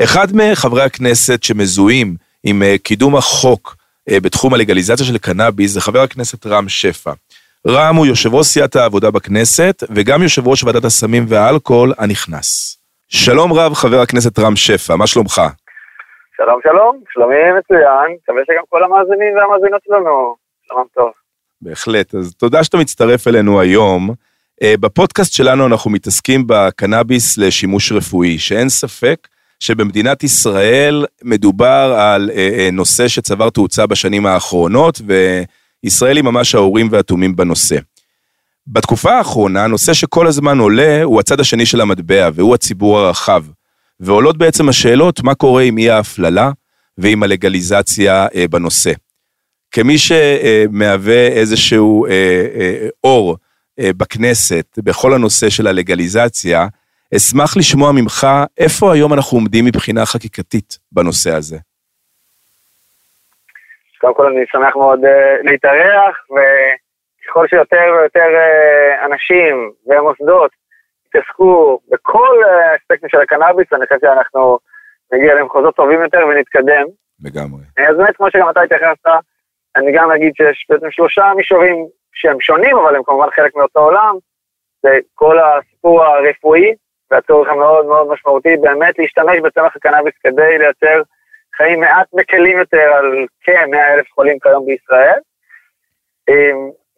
אחד 0.00 0.26
מחברי 0.34 0.82
הכנסת 0.82 1.42
שמזוהים 1.42 2.14
עם 2.44 2.62
אה, 2.62 2.76
קידום 2.82 3.16
החוק 3.16 3.76
אה, 4.10 4.20
בתחום 4.20 4.54
הלגליזציה 4.54 5.06
של 5.06 5.18
קנאביס 5.18 5.70
זה 5.70 5.80
חבר 5.80 6.00
הכנסת 6.00 6.46
רם 6.46 6.68
שפע. 6.68 7.12
רם 7.68 7.96
הוא 7.96 8.06
יושב 8.06 8.34
ראש 8.34 8.46
סיעת 8.46 8.76
העבודה 8.76 9.10
בכנסת 9.10 9.82
וגם 9.90 10.22
יושב 10.22 10.48
ראש 10.48 10.64
ועדת 10.64 10.84
הסמים 10.84 11.24
והאלכוהול 11.28 11.92
הנכנס. 11.98 12.78
שלום 13.08 13.52
רב 13.52 13.74
חבר 13.74 14.00
הכנסת 14.00 14.38
רם 14.38 14.56
שפע, 14.56 14.96
מה 14.96 15.06
שלומך? 15.06 15.40
שלום 16.36 16.60
שלום, 16.62 17.00
שלומי 17.12 17.36
מצוין, 17.58 18.16
מקווה 18.22 18.42
שגם 18.46 18.62
כל 18.68 18.84
המאזינים 18.84 19.36
והמאזינות 19.36 19.80
שלנו, 19.84 20.36
שלום 20.68 20.84
טוב. 20.94 21.10
בהחלט, 21.62 22.14
אז 22.14 22.34
תודה 22.34 22.64
שאתה 22.64 22.76
מצטרף 22.76 23.28
אלינו 23.28 23.60
היום. 23.60 24.10
אה, 24.62 24.74
בפודקאסט 24.80 25.32
שלנו 25.32 25.66
אנחנו 25.66 25.90
מתעסקים 25.90 26.44
בקנאביס 26.46 27.38
לשימוש 27.38 27.92
רפואי, 27.92 28.38
שאין 28.38 28.68
ספק 28.68 29.28
שבמדינת 29.62 30.24
ישראל 30.24 31.06
מדובר 31.22 31.94
על 31.98 32.30
אה, 32.34 32.48
אה, 32.58 32.68
נושא 32.72 33.08
שצבר 33.08 33.50
תאוצה 33.50 33.86
בשנים 33.86 34.26
האחרונות, 34.26 35.00
וישראל 35.84 36.16
היא 36.16 36.24
ממש 36.24 36.54
האורים 36.54 36.88
והתומים 36.90 37.36
בנושא. 37.36 37.76
בתקופה 38.66 39.12
האחרונה, 39.12 39.64
הנושא 39.64 39.92
שכל 39.92 40.26
הזמן 40.26 40.58
עולה 40.58 41.02
הוא 41.02 41.20
הצד 41.20 41.40
השני 41.40 41.66
של 41.66 41.80
המטבע, 41.80 42.28
והוא 42.34 42.54
הציבור 42.54 42.98
הרחב. 42.98 43.44
ועולות 44.00 44.38
בעצם 44.38 44.68
השאלות 44.68 45.22
מה 45.22 45.34
קורה 45.34 45.62
עם 45.62 45.78
אי 45.78 45.90
ההפללה 45.90 46.50
ועם 46.98 47.22
הלגליזציה 47.22 48.26
אה, 48.34 48.48
בנושא. 48.48 48.92
כמי 49.70 49.98
שמהווה 49.98 51.26
איזשהו 51.28 52.06
אור 53.04 53.36
בכנסת 53.80 54.78
בכל 54.78 55.14
הנושא 55.14 55.50
של 55.50 55.66
הלגליזציה, 55.66 56.66
אשמח 57.16 57.56
לשמוע 57.56 57.92
ממך 57.92 58.26
איפה 58.58 58.92
היום 58.94 59.12
אנחנו 59.12 59.38
עומדים 59.38 59.64
מבחינה 59.64 60.06
חקיקתית 60.06 60.78
בנושא 60.92 61.30
הזה. 61.30 61.56
קודם 64.00 64.14
כל 64.14 64.26
אני 64.26 64.44
שמח 64.52 64.76
מאוד 64.76 65.00
uh, 65.04 65.08
להתארח, 65.50 66.16
וככל 66.32 67.48
שיותר 67.48 67.84
ויותר 67.92 68.28
uh, 68.38 69.06
אנשים 69.06 69.72
ומוסדות 69.86 70.50
יתעסקו 71.06 71.80
בכל 71.88 72.36
האספקטים 72.44 73.08
של 73.08 73.20
הקנאביס, 73.20 73.66
אני 73.72 73.86
חושב 73.86 74.00
שאנחנו 74.00 74.58
נגיע 75.12 75.34
למחוזות 75.34 75.76
טובים 75.76 76.02
יותר 76.02 76.26
ונתקדם. 76.26 76.86
לגמרי. 77.24 77.62
אז 77.78 77.96
באמת, 77.96 78.16
כמו 78.16 78.30
שגם 78.30 78.50
אתה 78.50 78.60
התייחסת, 78.60 79.06
אני 79.76 79.92
גם 79.92 80.10
אגיד 80.10 80.32
שיש 80.36 80.66
בעצם 80.68 80.90
שלושה 80.90 81.32
מישורים 81.36 81.86
שהם 82.12 82.40
שונים, 82.40 82.76
אבל 82.76 82.96
הם 82.96 83.02
כמובן 83.02 83.30
חלק 83.36 83.56
מאותו 83.56 83.80
עולם. 83.80 84.16
זה 84.82 84.98
כל 85.14 85.38
הסיפור 85.38 86.04
הרפואי, 86.04 86.74
והצורך 87.12 87.48
המאוד 87.48 87.86
מאוד 87.86 88.08
משמעותי 88.08 88.56
באמת 88.56 88.98
להשתמש 88.98 89.38
בצמח 89.38 89.76
הקנאביס 89.76 90.14
כדי 90.24 90.58
לייצר 90.58 91.02
חיים 91.56 91.80
מעט 91.80 92.06
מקלים 92.12 92.58
יותר 92.58 92.92
על 92.92 93.26
כ-100 93.44 93.76
אלף 93.76 94.06
חולים 94.14 94.38
כיום 94.38 94.66
בישראל. 94.66 95.18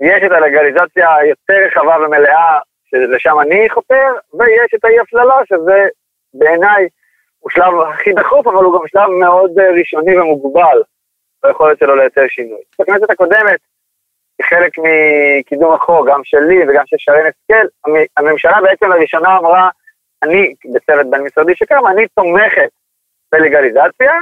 יש 0.00 0.22
את 0.26 0.32
הלגליזציה 0.32 1.14
היותר 1.14 1.54
רחבה 1.66 1.96
ומלאה, 2.06 2.58
שלשם 2.84 3.40
אני 3.40 3.70
חותר, 3.70 4.06
ויש 4.34 4.74
את 4.74 4.84
האי 4.84 5.00
הפללה, 5.00 5.34
שזה 5.44 5.88
בעיניי 6.34 6.88
הוא 7.38 7.50
שלב 7.50 7.80
הכי 7.80 8.12
דחוף, 8.12 8.46
אבל 8.46 8.64
הוא 8.64 8.80
גם 8.80 8.86
שלב 8.86 9.08
מאוד 9.08 9.58
ראשוני 9.78 10.18
ומוגבל 10.18 10.82
ביכולת 11.44 11.78
שלו 11.78 11.96
לייצר 11.96 12.28
שינוי. 12.28 12.60
בכנסת 12.80 13.10
הקודמת, 13.10 13.60
כחלק 14.42 14.72
מקידום 14.78 15.74
החוק, 15.74 16.08
גם 16.08 16.20
שלי 16.24 16.58
וגם 16.68 16.82
של 16.86 16.96
שרן 16.98 17.26
השכל, 17.26 17.66
הממשלה 18.16 18.60
בעצם 18.62 18.86
לראשונה 18.86 19.38
אמרה, 19.38 19.70
אני, 20.24 20.54
בצוות 20.74 21.10
בין 21.10 21.22
משרדי 21.22 21.56
שקם, 21.56 21.86
אני 21.86 22.08
תומכת 22.08 22.70
בלגליזציה, 23.32 24.12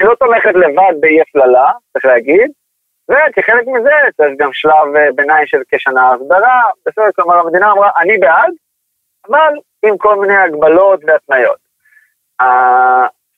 היא 0.00 0.08
לא 0.08 0.14
תומכת 0.14 0.54
לבד 0.54 1.00
באי 1.00 1.20
הפללה, 1.20 1.70
צריך 1.92 2.04
להגיד, 2.04 2.50
וכחלק 3.10 3.66
מזה 3.66 3.90
צריך 4.16 4.32
גם 4.38 4.52
שלב 4.52 4.96
אה, 4.96 5.12
ביניים 5.14 5.46
של 5.46 5.62
כשנה 5.70 6.12
הסדרה, 6.12 6.62
בסדר, 6.86 7.12
כלומר 7.16 7.38
המדינה 7.38 7.72
אמרה, 7.72 7.90
אני 7.96 8.18
בעד, 8.18 8.52
אבל 9.28 9.54
עם 9.84 9.98
כל 9.98 10.16
מיני 10.20 10.36
הגבלות 10.36 11.00
והתניות. 11.04 11.68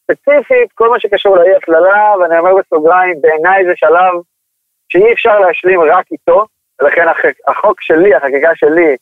ספציפית, 0.04 0.72
כל 0.74 0.88
מה 0.88 1.00
שקשור 1.00 1.36
לאי 1.36 1.54
הפללה, 1.54 2.14
ואני 2.20 2.38
אומר 2.38 2.50
בסוגריים, 2.54 3.20
בעיניי 3.20 3.64
זה 3.64 3.72
שלב 3.76 4.14
שאי 4.88 5.12
אפשר 5.12 5.38
להשלים 5.38 5.80
רק 5.80 6.06
איתו, 6.12 6.46
ולכן 6.80 7.06
החוק 7.48 7.80
שלי, 7.80 8.14
החקיקה 8.14 8.50
שלי, 8.54 8.96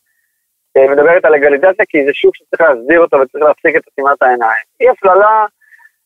מדברת 0.90 1.24
על 1.24 1.32
לגליזציה, 1.32 1.84
כי 1.88 2.04
זה 2.04 2.14
שוק 2.14 2.36
שצריך 2.36 2.60
להסדיר 2.60 3.00
אותו 3.00 3.16
וצריך 3.16 3.44
להפסיק 3.44 3.76
את 3.76 3.82
עצימת 3.86 4.22
העיניים. 4.22 4.64
אי 4.80 4.88
הפללה 4.88 5.46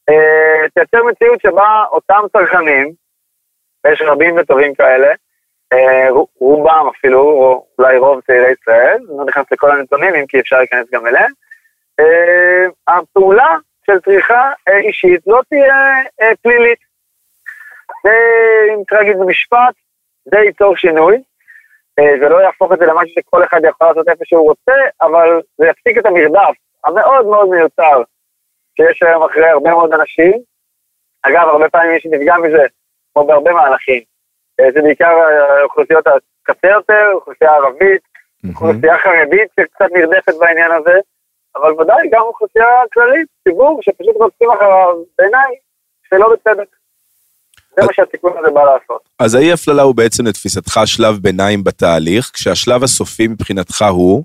אה, 0.09 0.69
תייצר 0.75 1.05
מציאות 1.05 1.41
שבה 1.41 1.85
אותם 1.91 2.21
צרכנים, 2.33 2.93
ויש 3.85 4.03
רבים 4.03 4.37
וטובים 4.37 4.75
כאלה, 4.75 5.13
אה, 5.73 6.09
רובם 6.39 6.87
אפילו, 6.97 7.21
או 7.21 7.67
אולי 7.79 7.99
רוב 7.99 8.21
צעירי 8.21 8.53
ישראל, 8.61 8.99
לא 9.09 9.25
נכנס 9.25 9.47
לכל 9.53 9.71
הנתונים, 9.71 10.15
אם 10.15 10.27
כי 10.27 10.41
אפשר 10.41 10.59
להיכנס 10.59 10.87
גם 10.93 11.07
אליהם, 11.07 11.31
אה, 12.01 12.67
הפעולה 12.89 13.57
של 13.87 14.01
צריכה 14.01 14.53
אה, 14.69 14.79
אישית 14.79 15.21
לא 15.27 15.41
תהיה 15.49 15.75
אה, 16.23 16.37
פלילית. 16.43 16.79
ואם 18.05 18.85
צריך 18.85 19.01
להגיד 19.01 19.17
במשפט, 19.17 19.75
זה 20.25 20.39
ייצור 20.39 20.77
שינוי. 20.77 21.23
אה, 21.99 22.19
זה 22.21 22.29
לא 22.29 22.43
יהפוך 22.43 22.73
את 22.73 22.79
זה 22.79 22.87
למשהו 22.87 23.15
שכל 23.15 23.45
אחד 23.45 23.61
יכול 23.65 23.87
לעשות 23.87 24.09
איפה 24.09 24.25
שהוא 24.25 24.49
רוצה, 24.49 24.79
אבל 25.03 25.41
זה 25.59 25.67
יפסיק 25.67 25.99
את 25.99 26.07
המרדף 26.07 26.55
המאוד 26.85 27.27
מאוד 27.27 27.49
מיותר 27.49 28.03
שיש 28.77 29.03
היום 29.03 29.23
אחרי 29.23 29.49
הרבה 29.49 29.71
מאוד 29.71 29.93
אנשים. 29.93 30.33
אגב, 31.23 31.49
הרבה 31.49 31.69
פעמים 31.69 31.93
מי 31.93 32.01
שנפגע 32.01 32.37
מזה, 32.37 32.67
כמו 33.13 33.27
בהרבה 33.27 33.53
מהלכים, 33.53 34.03
אה, 34.61 34.73
זה 34.73 34.81
בעיקר 34.83 35.15
האוכלוסיות 35.61 36.07
הקצה 36.07 36.69
יותר, 36.69 37.11
אוכלוסייה 37.13 37.51
ערבית, 37.51 38.03
אוכלוסייה 38.51 38.99
חרדית 38.99 39.49
שקצת 39.61 39.93
נרדפת 39.93 40.35
בעניין 40.41 40.73
הזה, 40.73 40.99
אבל 41.57 41.73
ודאי 41.73 42.09
גם 42.13 42.23
אוכלוסייה 42.23 42.67
כללית, 42.93 43.29
ציבור 43.45 43.83
שפשוט 43.83 44.17
רוצים 44.17 44.51
אחריו, 44.51 45.03
בעיניי, 45.19 45.57
שלא 46.09 46.33
בצדק. 46.33 46.69
זה 47.77 47.87
מה 47.87 47.93
שהתיקון 47.93 48.33
הזה 48.39 48.51
בא 48.51 48.65
לעשות. 48.65 49.09
אז 49.19 49.35
האי 49.35 49.53
הפללה 49.53 49.83
הוא 49.83 49.95
בעצם 49.95 50.27
לתפיסתך 50.27 50.81
שלב 50.85 51.15
ביניים 51.23 51.65
בתהליך, 51.65 52.31
כשהשלב 52.35 52.83
הסופי 52.83 53.29
מבחינתך 53.29 53.85
הוא? 53.91 54.25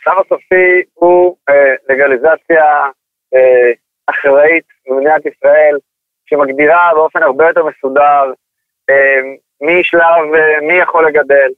השלב 0.00 0.14
הסופי 0.18 0.82
הוא 0.94 1.36
אה, 1.48 1.74
לגליזציה 1.88 2.64
אה, 3.34 3.72
אחראית 4.06 4.64
במדינת 4.86 5.26
ישראל, 5.26 5.76
שמגדירה 6.26 6.90
באופן 6.94 7.22
הרבה 7.22 7.48
יותר 7.48 7.64
מסודר 7.64 8.32
אה, 8.90 9.20
מי 9.60 9.84
שלב, 9.84 10.34
אה, 10.34 10.60
מי 10.62 10.74
יכול 10.74 11.06
לגדל, 11.06 11.50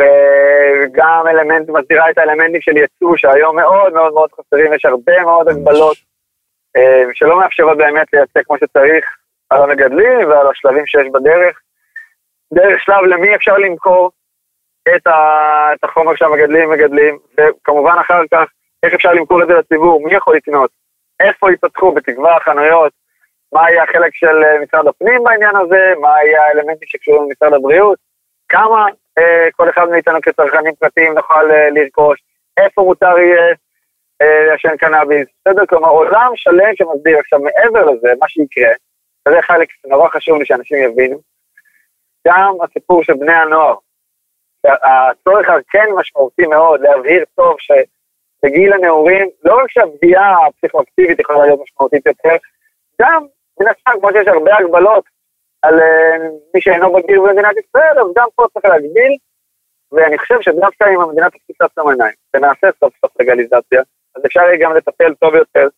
וגם 0.00 1.24
אלמנט, 1.28 1.68
מסדירה 1.68 2.10
את 2.10 2.18
האלמנטים 2.18 2.60
של 2.60 2.76
ייצוא, 2.76 3.16
שהיום 3.16 3.56
מאוד 3.56 3.92
מאוד 3.92 4.12
מאוד 4.12 4.30
חסרים, 4.32 4.74
יש 4.74 4.84
הרבה 4.84 5.22
מאוד 5.22 5.48
הגבלות 5.48 5.96
שלא 7.12 7.40
מאפשרות 7.40 7.78
באמת 7.78 8.06
לייצא 8.12 8.40
כמו 8.42 8.56
שצריך 8.58 9.04
על 9.50 9.62
המגדלים 9.62 10.28
ועל 10.28 10.46
השלבים 10.46 10.86
שיש 10.86 11.06
בדרך. 11.14 11.60
דרך 12.52 12.80
שלב 12.80 13.04
למי 13.04 13.34
אפשר 13.34 13.56
למכור 13.58 14.10
את, 14.96 15.06
ה, 15.06 15.72
את 15.74 15.84
החומר 15.84 16.16
שהמגדלים 16.16 16.70
מגדלים, 16.70 17.18
וכמובן 17.36 17.96
אחר 18.00 18.22
כך 18.32 18.44
איך 18.82 18.94
אפשר 18.94 19.12
למכור 19.12 19.42
את 19.42 19.48
זה 19.48 19.54
לציבור, 19.54 20.06
מי 20.06 20.14
יכול 20.14 20.36
לקנות, 20.36 20.70
איפה 21.20 21.50
ייפתחו, 21.50 21.92
בתקווה, 21.92 22.40
חנויות, 22.40 22.92
מה 23.52 23.70
יהיה 23.70 23.82
החלק 23.82 24.14
של 24.14 24.44
אה, 24.44 24.60
משרד 24.62 24.86
הפנים 24.86 25.24
בעניין 25.24 25.56
הזה, 25.56 25.92
מה 26.00 26.14
יהיה 26.24 26.42
האלמנטים 26.42 26.88
שקשורים 26.88 27.22
למשרד 27.22 27.54
הבריאות, 27.54 27.98
כמה 28.48 28.86
אה, 29.18 29.48
כל 29.52 29.70
אחד 29.70 29.88
מאיתנו 29.88 30.18
כצרכנים 30.22 30.74
פרטיים 30.74 31.14
נוכל 31.14 31.50
אה, 31.50 31.70
לרכוש, 31.70 32.22
איפה 32.56 32.82
מותר 32.82 33.18
יהיה 33.18 33.54
לעשן 34.22 34.76
קנאביס, 34.76 35.26
בסדר? 35.40 35.66
כלומר 35.66 35.88
עולם 35.88 36.32
שלם 36.34 36.74
שמסביר. 36.74 37.18
עכשיו 37.18 37.38
מעבר 37.38 37.90
לזה, 37.90 38.08
מה 38.20 38.28
שיקרה, 38.28 38.70
וזה 39.28 39.42
חלק 39.42 39.68
נורא 39.86 40.08
חשוב 40.08 40.38
לי 40.38 40.46
שאנשים 40.46 40.78
יבינו, 40.78 41.18
גם 42.26 42.56
הסיפור 42.62 43.02
של 43.04 43.14
בני 43.14 43.34
הנוער, 43.34 43.74
הצורך 44.66 45.48
הכן 45.48 45.86
משמעותי 45.96 46.46
מאוד 46.46 46.80
להבהיר 46.80 47.24
טוב 47.34 47.56
שבגיל 47.58 48.72
הנעורים, 48.72 49.28
לא 49.44 49.62
רק 49.62 49.70
שהפגיעה 49.70 50.46
הפסיכואקטיבית 50.46 51.20
יכולה 51.20 51.46
להיות 51.46 51.60
משמעותית 51.62 52.06
יותר, 52.06 52.36
גם 53.02 53.26
מן 53.60 53.66
הסתם, 53.66 54.00
כמו 54.00 54.08
שיש 54.12 54.28
הרבה 54.28 54.56
הגבלות 54.56 55.04
על 55.62 55.78
uh, 55.78 56.22
מי 56.54 56.60
שאינו 56.60 56.92
בגיר 56.92 57.22
במדינת 57.22 57.56
ישראל, 57.56 58.00
אז 58.00 58.06
גם 58.16 58.28
פה 58.34 58.46
צריך 58.52 58.64
להגביל, 58.64 59.16
ואני 59.92 60.18
חושב 60.18 60.40
שדווקא 60.40 60.84
אם 60.94 61.00
המדינה 61.00 61.30
תפסיק 61.30 61.56
לעצום 61.60 61.88
עיניים, 61.88 62.14
ונעשה 62.34 62.68
סוף 62.80 62.94
סוף 63.00 63.20
לגליזציה, 63.20 63.82
אז 64.18 64.26
אפשר 64.26 64.40
יהיה 64.40 64.56
גם 64.60 64.76
לטפל 64.76 65.14
טוב 65.14 65.34
יותר 65.34 65.68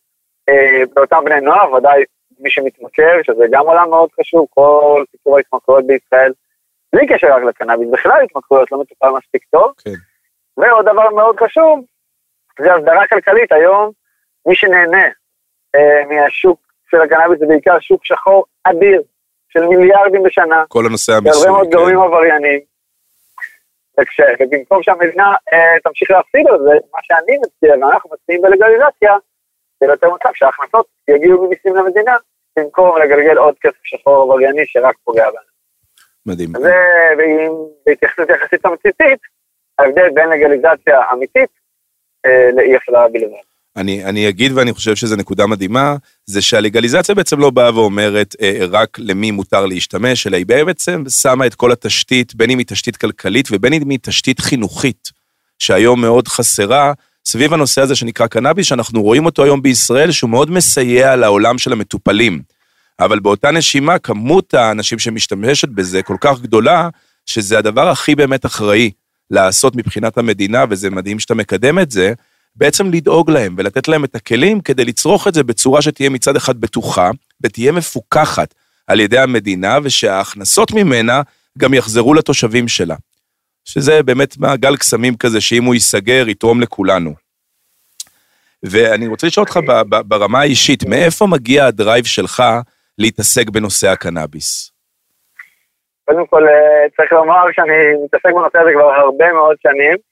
uh, 0.49 0.93
באותם 0.93 1.21
בני 1.25 1.41
נוער, 1.41 1.73
ודאי 1.73 2.03
מי 2.39 2.49
שמתמכר, 2.49 3.23
שזה 3.23 3.45
גם 3.51 3.67
עולם 3.67 3.89
מאוד 3.89 4.09
חשוב, 4.19 4.45
כל 4.49 5.03
סיפור 5.11 5.37
ההתמכרויות 5.37 5.87
בישראל, 5.87 6.33
בלי 6.93 7.07
קשר 7.07 7.27
רק 7.27 7.43
לקנאביס, 7.43 7.89
בכלל 7.91 8.21
התמכרויות 8.23 8.71
לא 8.71 8.81
מטופל 8.81 9.09
מספיק 9.09 9.43
טוב. 9.49 9.71
כן. 9.83 9.91
ועוד 10.57 10.85
דבר 10.85 11.09
מאוד 11.09 11.39
חשוב, 11.39 11.85
זה 12.59 12.73
הסדרה 12.73 13.07
כלכלית, 13.07 13.51
היום 13.51 13.91
מי 14.45 14.55
שנהנה 14.55 15.07
אה, 15.75 16.01
מהשוק 16.09 16.59
של 16.91 17.01
הקנאביס 17.01 17.39
זה 17.39 17.45
בעיקר 17.45 17.79
שוק 17.79 18.05
שחור 18.05 18.45
אדיר, 18.63 19.01
של 19.49 19.65
מיליארדים 19.65 20.23
בשנה. 20.23 20.63
כל 20.67 20.85
הנושא 20.85 21.13
הרבה 21.13 21.29
המיסוי, 21.29 21.51
מאוד 21.51 21.67
כן. 21.71 21.77
גורמים 21.77 21.99
עבריינים. 21.99 22.59
ובמקום 24.39 24.83
שהמדינה 24.83 25.33
אה, 25.53 25.79
תמשיך 25.83 26.11
להפסיד 26.11 26.47
על 26.47 26.59
זה, 26.59 26.71
מה 26.93 26.99
שאני 27.01 27.37
מציע, 27.37 27.85
ואנחנו 27.85 28.09
מציעים 28.13 28.41
בלגליזציה, 28.41 29.11
יהיה 29.81 29.91
יותר 29.91 30.09
מצב 30.13 30.29
שההכנסות 30.33 30.85
יגיעו 31.07 31.47
ממיסים 31.47 31.75
למדינה, 31.75 32.17
במקום 32.59 32.97
לגלגל 32.97 33.37
עוד 33.37 33.55
כסף 33.61 33.83
שחור 33.83 34.23
עברייני 34.23 34.63
שרק 34.65 34.95
פוגע 35.03 35.29
בנו. 35.29 35.51
מדהים. 36.25 36.49
זה, 36.59 36.75
ועם 37.17 37.51
בהתייחסות 37.85 38.29
יחסית 38.29 38.61
תמציתית, 38.61 39.19
ההבדל 39.79 40.09
בין 40.13 40.29
לגליזציה 40.29 41.11
אמיתית 41.13 41.49
אה, 42.25 42.49
לאי 42.55 42.75
הפללה 42.75 43.07
בלבד. 43.07 43.50
אני, 43.75 44.05
אני 44.05 44.29
אגיד 44.29 44.51
ואני 44.51 44.73
חושב 44.73 44.95
שזו 44.95 45.15
נקודה 45.15 45.47
מדהימה, 45.47 45.95
זה 46.25 46.41
שהלגליזציה 46.41 47.15
בעצם 47.15 47.39
לא 47.39 47.49
באה 47.49 47.75
ואומרת 47.75 48.35
אה, 48.41 48.59
רק 48.69 48.99
למי 48.99 49.31
מותר 49.31 49.65
להשתמש, 49.65 50.27
אלא 50.27 50.37
היא 50.37 50.45
בעצם 50.45 51.03
שמה 51.09 51.45
את 51.45 51.55
כל 51.55 51.71
התשתית, 51.71 52.35
בין 52.35 52.49
אם 52.49 52.57
היא 52.57 52.65
תשתית 52.65 52.97
כלכלית 52.97 53.47
ובין 53.51 53.73
אם 53.73 53.89
היא 53.89 53.99
תשתית 54.01 54.39
חינוכית, 54.39 55.11
שהיום 55.59 56.01
מאוד 56.01 56.27
חסרה, 56.27 56.93
סביב 57.25 57.53
הנושא 57.53 57.81
הזה 57.81 57.95
שנקרא 57.95 58.27
קנאביס, 58.27 58.67
שאנחנו 58.67 59.01
רואים 59.01 59.25
אותו 59.25 59.43
היום 59.43 59.61
בישראל, 59.61 60.11
שהוא 60.11 60.29
מאוד 60.29 60.51
מסייע 60.51 61.15
לעולם 61.15 61.57
של 61.57 61.71
המטופלים. 61.71 62.41
אבל 62.99 63.19
באותה 63.19 63.51
נשימה, 63.51 63.99
כמות 63.99 64.53
האנשים 64.53 64.99
שמשתמשת 64.99 65.69
בזה 65.69 66.03
כל 66.03 66.17
כך 66.21 66.41
גדולה, 66.41 66.89
שזה 67.25 67.57
הדבר 67.57 67.89
הכי 67.89 68.15
באמת 68.15 68.45
אחראי 68.45 68.91
לעשות 69.31 69.75
מבחינת 69.75 70.17
המדינה, 70.17 70.65
וזה 70.69 70.89
מדהים 70.89 71.19
שאתה 71.19 71.35
מקדם 71.35 71.79
את 71.79 71.91
זה, 71.91 72.13
בעצם 72.55 72.91
לדאוג 72.91 73.31
להם 73.31 73.55
ולתת 73.57 73.87
להם 73.87 74.03
את 74.03 74.15
הכלים 74.15 74.61
כדי 74.61 74.85
לצרוך 74.85 75.27
את 75.27 75.33
זה 75.33 75.43
בצורה 75.43 75.81
שתהיה 75.81 76.09
מצד 76.09 76.35
אחד 76.35 76.57
בטוחה, 76.57 77.09
ותהיה 77.43 77.71
מפוקחת 77.71 78.53
על 78.87 78.99
ידי 78.99 79.19
המדינה, 79.19 79.77
ושההכנסות 79.83 80.71
ממנה 80.71 81.21
גם 81.57 81.73
יחזרו 81.73 82.13
לתושבים 82.13 82.67
שלה. 82.67 82.95
שזה 83.65 84.03
באמת 84.03 84.37
מעגל 84.37 84.77
קסמים 84.77 85.17
כזה, 85.17 85.41
שאם 85.41 85.63
הוא 85.63 85.73
ייסגר, 85.73 86.29
יתרום 86.29 86.61
לכולנו. 86.61 87.13
ואני 88.63 89.07
רוצה 89.07 89.27
לשאול 89.27 89.45
אותך 89.45 89.59
ברמה 90.07 90.39
האישית, 90.39 90.83
מאיפה 90.89 91.27
מגיע 91.27 91.65
הדרייב 91.65 92.05
שלך 92.05 92.43
להתעסק 92.97 93.49
בנושא 93.49 93.87
הקנאביס? 93.87 94.71
קודם 96.05 96.27
כל, 96.27 96.47
אה, 96.47 96.89
צריך 96.97 97.11
לומר 97.11 97.43
שאני 97.51 98.03
מתעסק 98.05 98.33
בנושא 98.35 98.57
הזה 98.59 98.69
כבר 98.73 98.93
הרבה 98.93 99.33
מאוד 99.33 99.55
שנים. 99.63 100.10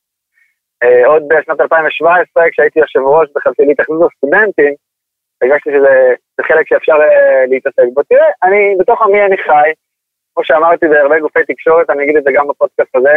אה, 0.84 1.08
עוד 1.08 1.24
בשנת 1.28 1.62
2017, 1.62 2.44
כשהייתי 2.52 2.80
יושב 2.80 3.00
ראש 3.00 3.30
בחלקי 3.36 3.72
התאחדות 3.72 4.12
הסטודנטים, 4.12 4.74
הרגשתי 5.42 5.70
שזה 5.70 6.14
זה 6.38 6.44
חלק 6.44 6.68
שאפשר 6.68 6.94
אה, 6.94 7.46
להתעסק 7.50 7.88
בו. 7.94 8.04
תראה, 8.04 8.30
אני, 8.44 8.76
בתוך 8.80 9.02
עמי 9.02 9.22
אני 9.26 9.38
חי, 9.38 9.72
כמו 10.34 10.44
שאמרתי 10.44 10.88
בהרבה 10.88 11.20
גופי 11.20 11.40
תקשורת, 11.48 11.90
אני 11.90 12.04
אגיד 12.04 12.18
את 12.18 12.24
זה 12.24 12.32
גם 12.34 12.48
בפודקאסט 12.48 12.96
הזה, 12.96 13.16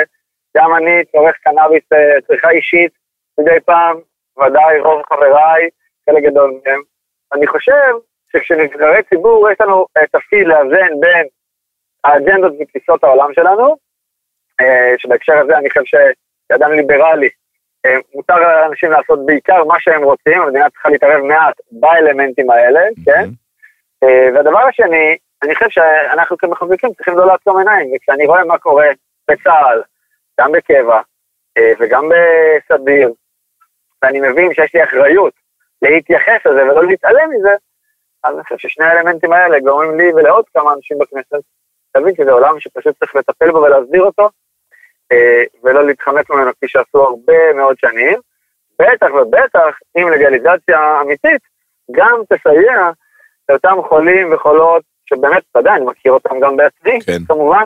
גם 0.56 0.74
אני 0.74 1.04
צורך 1.12 1.36
קנאביס 1.36 1.92
אה, 1.92 2.20
צריכה 2.26 2.50
אישית 2.50 2.92
מדי 3.40 3.60
פעם, 3.64 3.96
ודאי 4.38 4.80
רוב 4.80 5.02
חבריי, 5.02 5.68
חלק 6.06 6.22
גדול 6.22 6.60
מהם. 6.64 6.80
אני 7.34 7.46
חושב 7.46 7.92
שכשנבחרי 8.32 9.02
ציבור 9.02 9.50
יש 9.50 9.60
לנו 9.60 9.86
תפקיד 10.12 10.46
לאזן 10.46 11.00
בין 11.00 11.26
האג'נדות 12.04 12.52
ותפיסות 12.60 13.04
העולם 13.04 13.34
שלנו, 13.34 13.76
שבהקשר 14.98 15.38
הזה 15.38 15.58
אני 15.58 15.70
חושב 15.70 15.82
שאדם 16.48 16.72
ליברלי, 16.72 17.28
מותר 18.14 18.36
לאנשים 18.36 18.90
לעשות 18.90 19.26
בעיקר 19.26 19.64
מה 19.64 19.74
שהם 19.80 20.02
רוצים, 20.02 20.42
המדינה 20.42 20.70
צריכה 20.70 20.88
להתערב 20.88 21.22
מעט 21.22 21.54
באלמנטים 21.72 22.50
האלה, 22.50 22.80
כן? 23.04 23.28
אה, 24.04 24.28
והדבר 24.34 24.58
השני, 24.58 25.16
אני 25.42 25.54
חושב 25.54 25.70
שאנחנו 25.70 26.38
כמחוקקים 26.38 26.94
צריכים 26.94 27.18
לא 27.18 27.26
לעצום 27.26 27.58
עיניים, 27.58 27.92
וכשאני 27.96 28.26
רואה 28.26 28.44
מה 28.44 28.58
קורה 28.58 28.86
בצה"ל, 29.30 29.82
גם 30.40 30.52
בקבע 30.52 31.00
אה, 31.58 31.72
וגם 31.80 32.08
בסדיר, 32.08 33.12
ואני 34.02 34.20
מבין 34.20 34.54
שיש 34.54 34.74
לי 34.74 34.84
אחריות 34.84 35.32
להתייחס 35.82 36.46
לזה 36.46 36.62
ולא 36.62 36.84
להתעלם 36.84 37.30
מזה, 37.30 37.54
אז 38.24 38.34
אני 38.34 38.42
חושב 38.42 38.56
ששני 38.58 38.84
האלמנטים 38.84 39.32
האלה 39.32 39.60
גורמים 39.60 39.98
לי 39.98 40.12
ולעוד 40.12 40.44
כמה 40.54 40.72
אנשים 40.72 40.98
בכנסת, 40.98 41.44
להבין 41.94 42.14
שזה 42.14 42.32
עולם 42.32 42.60
שפשוט 42.60 42.98
צריך 42.98 43.16
לטפל 43.16 43.50
בו 43.50 43.58
ולהסדיר 43.58 44.02
אותו, 44.02 44.22
אה, 44.22 44.28
ולא 45.64 45.86
להתחמק 45.86 46.30
ממנו 46.30 46.50
כפי 46.52 46.68
שעשו 46.68 47.02
הרבה 47.02 47.52
מאוד 47.56 47.76
שנים. 47.78 48.18
בטח 48.78 49.06
ובטח 49.14 49.78
אם 49.96 50.08
לגליזציה 50.08 51.00
אמיתית 51.00 51.42
גם 51.90 52.20
תסייע 52.28 52.90
לאותם 53.48 53.76
חולים 53.88 54.32
וחולות, 54.32 54.82
שבאמת, 55.06 55.42
אתה 55.50 55.58
יודע, 55.58 55.74
אני 55.74 55.84
מכיר 55.84 56.12
אותם 56.12 56.40
גם 56.40 56.56
בעצמי, 56.56 56.98
כן. 57.06 57.24
כמובן, 57.28 57.64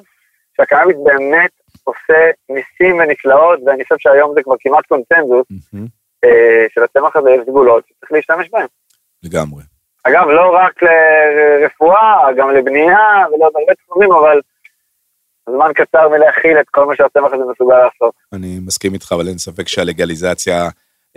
שהקנאביס 0.56 0.96
באמת 1.04 1.50
עושה 1.84 2.30
ניסים 2.48 2.98
ונפלאות, 2.98 3.60
ואני 3.66 3.82
חושב 3.82 3.96
שהיום 3.98 4.34
זה 4.34 4.42
כבר 4.42 4.54
כמעט 4.60 4.86
קונצנזוס, 4.86 5.46
מהמם. 5.50 5.86
אה, 6.24 6.66
שלצמח 6.74 7.16
הזה 7.16 7.30
יש 7.30 7.40
סגולות 7.46 7.84
שצריך 7.86 8.12
להשתמש 8.12 8.50
בהן. 8.50 8.66
לגמרי. 9.22 9.62
אגב, 10.04 10.28
לא 10.28 10.54
רק 10.54 10.82
לרפואה, 10.82 12.32
גם 12.36 12.50
לבנייה 12.50 13.24
ולעוד 13.28 13.52
הרבה 13.56 13.74
תחומים, 13.74 14.12
אבל 14.12 14.40
זמן 15.50 15.72
קצר 15.74 16.08
מלהכיל 16.08 16.60
את 16.60 16.66
כל 16.70 16.86
מה 16.86 16.96
שהצמח 16.96 17.32
הזה 17.32 17.44
מסוגל 17.52 17.76
לעשות. 17.76 18.14
אני 18.32 18.58
מסכים 18.66 18.94
איתך, 18.94 19.12
אבל 19.12 19.28
אין 19.28 19.38
ספק 19.38 19.68
שהלגליזציה, 19.68 20.68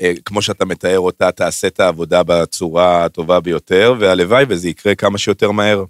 אה, 0.01 0.11
כמו 0.25 0.41
שאתה 0.41 0.65
מתאר 0.65 0.99
אותה, 0.99 1.31
תעשה 1.31 1.67
את 1.67 1.79
העבודה 1.79 2.21
בצורה 2.27 3.05
הטובה 3.05 3.39
ביותר, 3.39 3.93
והלוואי 3.99 4.43
וזה 4.49 4.69
יקרה 4.69 4.95
כמה 4.95 5.17
שיותר 5.17 5.51
מהר. 5.51 5.83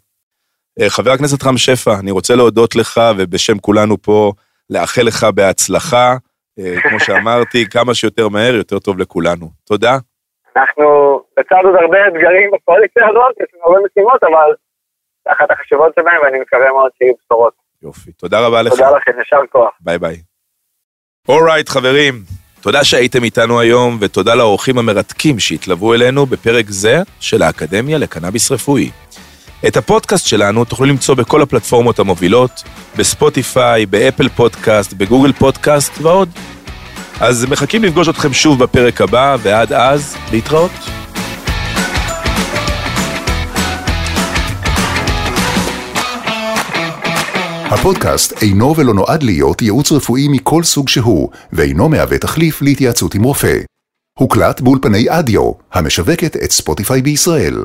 אה, 0.82 0.90
חבר 0.90 1.12
הכנסת 1.12 1.44
רם 1.48 1.58
שפע, 1.58 1.92
אני 2.00 2.12
רוצה 2.12 2.36
להודות 2.36 2.76
לך, 2.76 3.02
ובשם 3.18 3.60
כולנו 3.60 4.02
פה, 4.02 4.32
לאחל 4.70 5.02
לך 5.02 5.24
בהצלחה. 5.36 6.16
אה, 6.60 6.76
כמו 6.82 7.00
שאמרתי, 7.06 7.66
כמה 7.70 7.94
שיותר 7.94 8.30
מהר, 8.30 8.56
יותר 8.56 8.80
טוב 8.80 9.00
לכולנו. 9.00 9.48
תודה. 9.68 9.98
אנחנו 10.56 10.86
לצד 11.38 11.62
עוד 11.64 11.76
הרבה 11.76 12.08
אתגרים 12.08 12.52
בקואליציה 12.54 13.10
הזאת, 13.10 13.36
יש 13.42 13.48
לנו 13.54 13.64
הרבה 13.66 13.88
משימות, 13.88 14.24
אבל 14.24 14.54
אחת 15.28 15.52
החשובות 15.52 15.94
שבהן, 16.00 16.22
ואני 16.24 16.40
מקווה 16.40 16.72
מאוד 16.72 16.92
שיהיו 16.98 17.14
בשורות. 17.26 17.54
יופי. 17.84 18.12
תודה 18.12 18.40
רבה 18.40 18.62
לך. 18.62 18.74
תודה 18.74 18.90
לכם, 18.90 19.12
יישר 19.20 19.48
כוח. 19.52 19.70
ביי 19.80 20.00
ביי. 20.00 20.22
אורייט, 21.30 21.70
חברים. 21.70 22.24
תודה 22.62 22.84
שהייתם 22.84 23.24
איתנו 23.24 23.60
היום, 23.60 23.98
ותודה 24.02 24.36
לאורחים 24.36 24.78
המרתקים 24.78 25.40
שהתלוו 25.40 25.94
אלינו 25.94 26.26
בפרק 26.26 26.66
זה 26.70 27.02
של 27.20 27.42
האקדמיה 27.42 27.98
לקנאביס 27.98 28.52
רפואי. 28.52 28.92
את 29.68 29.78
הפודקאסט 29.78 30.28
שלנו 30.28 30.66
תוכלו 30.66 30.86
למצוא 30.86 31.16
בכל 31.16 31.42
הפלטפורמות 31.42 32.00
המובילות, 32.00 32.64
בספוטיפיי, 32.98 33.86
באפל 33.86 34.30
פודקאסט, 34.30 34.94
בגוגל 34.94 35.34
פודקאסט 35.34 36.02
ועוד. 36.02 36.30
אז 37.22 37.46
מחכים 37.50 37.84
לפגוש 37.84 38.10
אתכם 38.10 38.34
שוב 38.34 38.64
בפרק 38.64 39.02
הבא, 39.02 39.38
ועד 39.40 39.74
אז, 39.74 40.18
להתראות. 40.32 40.72
הפודקאסט 47.72 48.44
אינו 48.44 48.76
ולא 48.78 48.94
נועד 48.94 49.24
להיות 49.24 49.62
ייעוץ 49.62 49.92
רפואי 49.92 50.28
מכל 50.28 50.64
סוג 50.64 50.90
שהוא, 50.90 51.30
ואינו 51.54 51.90
מהווה 51.90 52.18
תחליף 52.18 52.62
להתייעצות 52.62 53.16
עם 53.16 53.24
רופא. 53.24 53.60
הוקלט 54.20 54.62
באולפני 54.62 55.06
אדיו, 55.10 55.52
המשווקת 55.74 56.36
את 56.36 56.52
ספוטיפיי 56.52 57.02
בישראל. 57.02 57.64